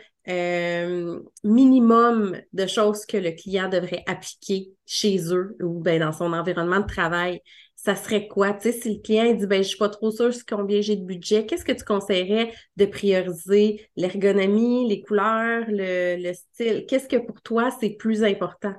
minimum 1.43 2.37
de 2.53 2.67
choses 2.69 3.05
que 3.05 3.17
le 3.17 3.33
client 3.33 3.69
devrait 3.69 4.05
appliquer 4.07 4.71
chez 4.87 5.35
eux 5.35 5.57
ou 5.61 5.81
ben, 5.81 5.99
dans 5.99 6.13
son 6.13 6.33
environnement 6.35 6.79
de 6.79 6.87
travail, 6.87 7.41
ça 7.83 7.97
serait 7.97 8.29
quoi? 8.29 8.53
Tu 8.53 8.71
sais, 8.71 8.73
si 8.73 8.95
le 8.95 9.01
client 9.01 9.33
dit, 9.33 9.47
ben, 9.47 9.63
je 9.63 9.69
suis 9.69 9.79
pas 9.79 9.89
trop 9.89 10.11
sûr 10.11 10.31
combien 10.47 10.83
j'ai 10.83 10.97
de 10.97 11.05
budget, 11.05 11.47
qu'est-ce 11.47 11.65
que 11.65 11.73
tu 11.73 11.83
conseillerais 11.83 12.53
de 12.77 12.85
prioriser? 12.85 13.89
L'ergonomie, 13.97 14.87
les 14.87 15.01
couleurs, 15.01 15.65
le, 15.67 16.33
style? 16.35 16.85
Qu'est-ce 16.87 17.09
que 17.09 17.17
pour 17.17 17.41
toi, 17.41 17.71
c'est 17.71 17.91
plus 17.91 18.23
important? 18.23 18.75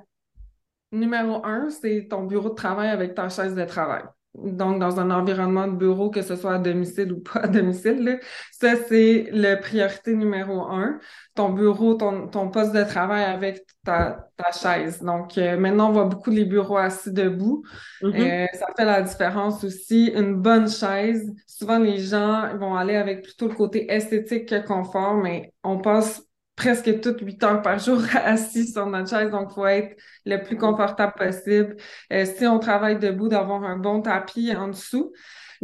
Numéro 0.92 1.44
un, 1.44 1.68
c'est 1.70 2.06
ton 2.08 2.24
bureau 2.24 2.50
de 2.50 2.54
travail 2.54 2.90
avec 2.90 3.14
ta 3.14 3.28
chaise 3.28 3.56
de 3.56 3.64
travail 3.64 4.04
donc 4.34 4.80
dans 4.80 4.98
un 4.98 5.10
environnement 5.10 5.68
de 5.68 5.76
bureau, 5.76 6.10
que 6.10 6.22
ce 6.22 6.36
soit 6.36 6.54
à 6.54 6.58
domicile 6.58 7.12
ou 7.12 7.20
pas 7.20 7.40
à 7.40 7.48
domicile, 7.48 8.18
ça, 8.50 8.76
c'est 8.88 9.28
la 9.30 9.56
priorité 9.56 10.14
numéro 10.14 10.62
un. 10.62 10.98
Ton 11.34 11.50
bureau, 11.50 11.94
ton, 11.94 12.28
ton 12.28 12.48
poste 12.48 12.72
de 12.72 12.82
travail 12.84 13.24
avec 13.24 13.66
ta, 13.84 14.28
ta 14.36 14.52
chaise. 14.52 15.02
Donc, 15.02 15.36
euh, 15.36 15.58
maintenant, 15.58 15.90
on 15.90 15.92
voit 15.92 16.04
beaucoup 16.06 16.30
les 16.30 16.44
bureaux 16.44 16.78
assis 16.78 17.12
debout. 17.12 17.62
Mm-hmm. 18.02 18.44
Euh, 18.44 18.46
ça 18.58 18.66
fait 18.76 18.84
la 18.84 19.02
différence 19.02 19.64
aussi. 19.64 20.06
Une 20.14 20.36
bonne 20.36 20.68
chaise, 20.68 21.30
souvent, 21.46 21.78
les 21.78 21.98
gens 21.98 22.56
vont 22.56 22.74
aller 22.74 22.96
avec 22.96 23.22
plutôt 23.22 23.48
le 23.48 23.54
côté 23.54 23.92
esthétique 23.92 24.48
que 24.48 24.66
confort, 24.66 25.14
mais 25.14 25.52
on 25.62 25.78
passe 25.78 26.22
presque 26.62 27.00
toutes 27.00 27.20
huit 27.20 27.42
heures 27.42 27.60
par 27.60 27.78
jour 27.78 28.00
assis 28.24 28.68
sur 28.68 28.86
notre 28.86 29.10
chaise, 29.10 29.30
donc 29.30 29.48
il 29.50 29.54
faut 29.54 29.66
être 29.66 29.96
le 30.24 30.36
plus 30.38 30.56
confortable 30.56 31.14
possible. 31.14 31.76
Euh, 32.12 32.24
si 32.24 32.46
on 32.46 32.58
travaille 32.58 32.98
debout, 32.98 33.28
d'avoir 33.28 33.64
un 33.64 33.76
bon 33.76 34.00
tapis 34.00 34.54
en 34.54 34.68
dessous. 34.68 35.12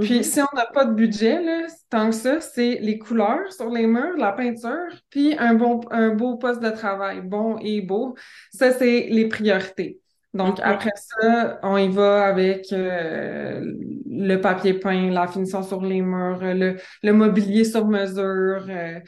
Puis 0.00 0.20
mm-hmm. 0.20 0.22
si 0.22 0.40
on 0.40 0.56
n'a 0.56 0.66
pas 0.66 0.84
de 0.84 0.94
budget, 0.94 1.42
là, 1.42 1.66
tant 1.90 2.10
que 2.10 2.14
ça, 2.14 2.40
c'est 2.40 2.78
les 2.80 2.98
couleurs 2.98 3.52
sur 3.52 3.70
les 3.70 3.86
murs, 3.86 4.16
la 4.16 4.32
peinture, 4.32 4.88
puis 5.10 5.36
un 5.38 5.54
bon, 5.54 5.80
un 5.90 6.10
beau 6.10 6.36
poste 6.36 6.62
de 6.62 6.70
travail, 6.70 7.20
bon 7.20 7.58
et 7.58 7.80
beau. 7.80 8.16
Ça, 8.52 8.72
c'est 8.72 9.06
les 9.08 9.28
priorités. 9.28 10.00
Donc, 10.34 10.60
après 10.62 10.92
ça, 10.94 11.58
on 11.62 11.78
y 11.78 11.88
va 11.88 12.26
avec 12.26 12.72
euh, 12.72 13.60
le 14.08 14.36
papier 14.36 14.74
peint, 14.74 15.10
la 15.10 15.26
finition 15.26 15.62
sur 15.62 15.80
les 15.80 16.02
murs, 16.02 16.40
le, 16.42 16.76
le 17.02 17.12
mobilier 17.12 17.64
sur 17.64 17.86
mesure. 17.86 18.66
Euh, 18.68 19.00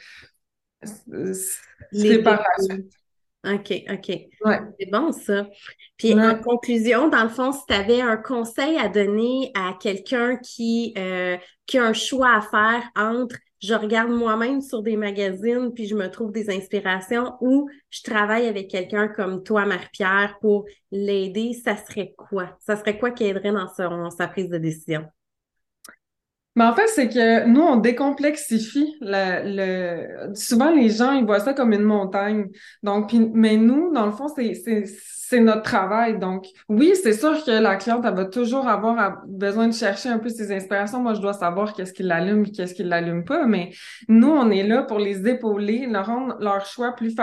c'est 1.91 2.23
par 2.23 2.43
OK, 3.43 3.73
OK. 3.89 4.05
C'est 4.79 4.91
bon, 4.91 5.11
ça. 5.11 5.47
Puis 5.97 6.13
en 6.13 6.39
conclusion, 6.39 7.07
dans 7.09 7.23
le 7.23 7.29
fond, 7.29 7.51
si 7.51 7.61
tu 7.67 7.73
avais 7.73 8.01
un 8.01 8.17
conseil 8.17 8.77
à 8.77 8.87
donner 8.87 9.51
à 9.55 9.73
quelqu'un 9.79 10.37
qui, 10.37 10.93
euh, 10.97 11.37
qui 11.65 11.79
a 11.79 11.85
un 11.85 11.93
choix 11.93 12.35
à 12.35 12.41
faire 12.41 12.83
entre 12.95 13.35
je 13.61 13.75
regarde 13.75 14.09
moi-même 14.09 14.59
sur 14.59 14.81
des 14.81 14.97
magazines 14.97 15.71
puis 15.73 15.85
je 15.85 15.95
me 15.95 16.09
trouve 16.09 16.31
des 16.31 16.49
inspirations 16.49 17.33
ou 17.41 17.69
je 17.91 18.01
travaille 18.01 18.47
avec 18.47 18.69
quelqu'un 18.69 19.07
comme 19.07 19.43
toi, 19.43 19.65
Marie-Pierre, 19.65 20.37
pour 20.41 20.65
l'aider, 20.91 21.53
ça 21.53 21.75
serait 21.77 22.13
quoi? 22.17 22.57
Ça 22.59 22.75
serait 22.75 22.97
quoi 22.97 23.11
qui 23.11 23.25
aiderait 23.25 23.51
dans 23.51 24.09
sa 24.09 24.27
prise 24.27 24.49
de 24.49 24.57
décision? 24.57 25.05
Mais 26.55 26.65
en 26.65 26.73
fait, 26.73 26.87
c'est 26.87 27.07
que 27.07 27.45
nous, 27.45 27.61
on 27.61 27.77
décomplexifie. 27.77 28.97
Le, 28.99 30.33
Souvent, 30.35 30.69
les 30.69 30.89
gens, 30.89 31.13
ils 31.13 31.25
voient 31.25 31.39
ça 31.39 31.53
comme 31.53 31.71
une 31.71 31.83
montagne. 31.83 32.47
Donc, 32.83 33.13
mais 33.13 33.55
nous, 33.55 33.93
dans 33.93 34.05
le 34.05 34.11
fond, 34.11 34.27
c'est 34.27 35.39
notre 35.39 35.61
travail. 35.61 36.19
Donc, 36.19 36.45
oui, 36.67 36.93
c'est 37.01 37.13
sûr 37.13 37.41
que 37.45 37.51
la 37.51 37.77
cliente, 37.77 38.03
elle 38.05 38.15
va 38.15 38.25
toujours 38.25 38.67
avoir 38.67 39.21
besoin 39.25 39.69
de 39.69 39.73
chercher 39.73 40.09
un 40.09 40.19
peu 40.19 40.27
ses 40.27 40.53
inspirations. 40.53 40.99
Moi, 40.99 41.13
je 41.13 41.21
dois 41.21 41.31
savoir 41.31 41.73
qu'est-ce 41.73 41.93
qui 41.93 42.03
l'allume 42.03 42.43
et 42.43 42.51
qu'est-ce 42.51 42.73
qui 42.73 42.83
l'allume 42.83 43.23
pas. 43.23 43.45
Mais 43.45 43.71
nous, 44.09 44.29
on 44.29 44.49
est 44.51 44.63
là 44.63 44.83
pour 44.83 44.99
les 44.99 45.25
épauler, 45.29 45.87
leur 45.87 46.07
rendre 46.07 46.35
leur 46.41 46.65
choix 46.65 46.91
plus, 46.91 47.15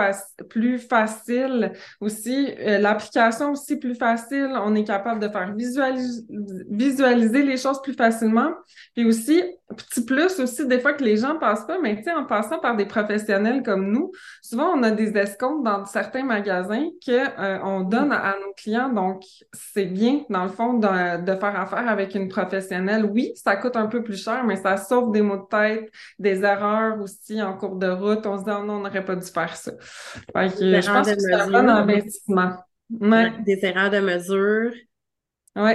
plus 0.49 0.79
facile 0.79 1.73
aussi. 2.01 2.47
Euh, 2.59 2.79
l'application 2.79 3.51
aussi 3.51 3.77
plus 3.77 3.93
facile. 3.93 4.49
On 4.55 4.73
est 4.73 4.85
capable 4.85 5.19
de 5.19 5.29
faire 5.29 5.53
visualiser 5.55 7.43
les 7.43 7.57
choses 7.57 7.79
plus 7.83 7.93
facilement. 7.93 8.53
Puis 8.95 9.05
aussi, 9.05 9.18
aussi, 9.19 9.43
petit 9.75 10.05
plus 10.05 10.39
aussi, 10.39 10.65
des 10.67 10.79
fois 10.79 10.93
que 10.93 11.03
les 11.03 11.17
gens 11.17 11.37
passent 11.37 11.65
pas, 11.65 11.77
mais 11.79 11.97
tu 11.97 12.03
sais, 12.03 12.11
en 12.11 12.25
passant 12.25 12.59
par 12.59 12.75
des 12.75 12.85
professionnels 12.85 13.63
comme 13.63 13.91
nous, 13.91 14.11
souvent 14.41 14.73
on 14.75 14.83
a 14.83 14.91
des 14.91 15.17
escomptes 15.17 15.63
dans 15.63 15.85
certains 15.85 16.23
magasins 16.23 16.87
que 17.05 17.11
euh, 17.11 17.59
on 17.63 17.81
donne 17.81 18.11
à, 18.11 18.35
nos 18.39 18.53
clients. 18.53 18.89
Donc, 18.89 19.23
c'est 19.53 19.85
bien, 19.85 20.23
dans 20.29 20.43
le 20.43 20.49
fond, 20.49 20.73
de, 20.73 20.87
faire 20.87 21.59
affaire 21.59 21.87
avec 21.87 22.15
une 22.15 22.27
professionnelle. 22.27 23.05
Oui, 23.05 23.31
ça 23.35 23.55
coûte 23.55 23.75
un 23.75 23.87
peu 23.87 24.03
plus 24.03 24.21
cher, 24.21 24.43
mais 24.43 24.55
ça 24.55 24.77
sauve 24.77 25.11
des 25.11 25.21
maux 25.21 25.37
de 25.37 25.47
tête, 25.49 25.91
des 26.17 26.43
erreurs 26.43 26.99
aussi 27.01 27.41
en 27.41 27.57
cours 27.57 27.75
de 27.75 27.89
route. 27.89 28.25
On 28.25 28.37
se 28.37 28.43
dit, 28.43 28.51
oh 28.51 28.63
non, 28.63 28.75
on 28.75 28.79
n'aurait 28.79 29.05
pas 29.05 29.15
dû 29.15 29.27
faire 29.27 29.55
ça. 29.55 29.71
Fait 29.79 30.49
que, 30.49 30.81
je 30.81 30.91
pense 30.91 31.11
que 31.11 31.19
c'est 31.19 31.33
un 31.33 31.47
bon 31.47 31.69
investissement. 31.69 32.53
Des 32.89 33.59
erreurs 33.63 33.91
de 33.91 33.99
mesure. 33.99 34.71
Oui. 35.55 35.73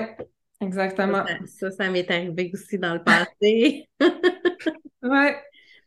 Exactement. 0.64 1.24
Ça, 1.46 1.70
ça, 1.70 1.90
m'est 1.90 2.10
arrivé 2.10 2.50
aussi 2.52 2.78
dans 2.78 2.94
le 2.94 3.02
passé. 3.02 3.88
ouais. 5.02 5.36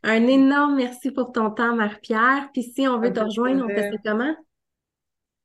Un 0.03 0.27
énorme 0.27 0.75
merci 0.75 1.11
pour 1.11 1.31
ton 1.31 1.49
temps, 1.49 1.75
Marie-Pierre. 1.75 2.49
Puis 2.53 2.63
si 2.63 2.87
on 2.87 2.99
veut 2.99 3.11
te 3.11 3.19
rejoindre, 3.19 3.65
on 3.65 3.67
fait 3.67 3.91
ça 3.91 3.97
comment? 4.05 4.35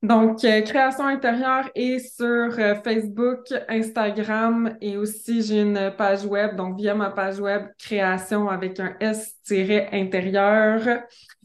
Donc, 0.02 0.44
euh, 0.44 0.62
Création 0.62 1.06
intérieure 1.06 1.70
est 1.76 2.00
sur 2.00 2.58
euh, 2.58 2.74
Facebook, 2.82 3.46
Instagram 3.68 4.76
et 4.80 4.96
aussi 4.96 5.42
j'ai 5.42 5.60
une 5.60 5.92
page 5.96 6.24
web. 6.24 6.56
Donc, 6.56 6.76
via 6.76 6.92
ma 6.94 7.10
page 7.10 7.38
web, 7.38 7.66
Création 7.78 8.48
avec 8.48 8.80
un 8.80 8.96
S-intérieur, 8.98 10.80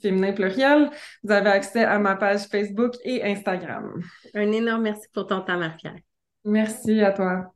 féminin 0.01 0.33
pluriel, 0.33 0.89
vous 1.23 1.31
avez 1.31 1.51
accès 1.51 1.83
à 1.83 1.99
ma 1.99 2.15
page 2.15 2.47
Facebook 2.47 2.95
et 3.03 3.23
Instagram. 3.23 4.01
Un 4.33 4.51
énorme 4.51 4.81
merci 4.83 5.07
pour 5.13 5.27
ton 5.27 5.41
temps, 5.41 5.59
Marie-Pierre. 5.59 5.99
Merci 6.43 7.01
à 7.01 7.11
toi. 7.11 7.51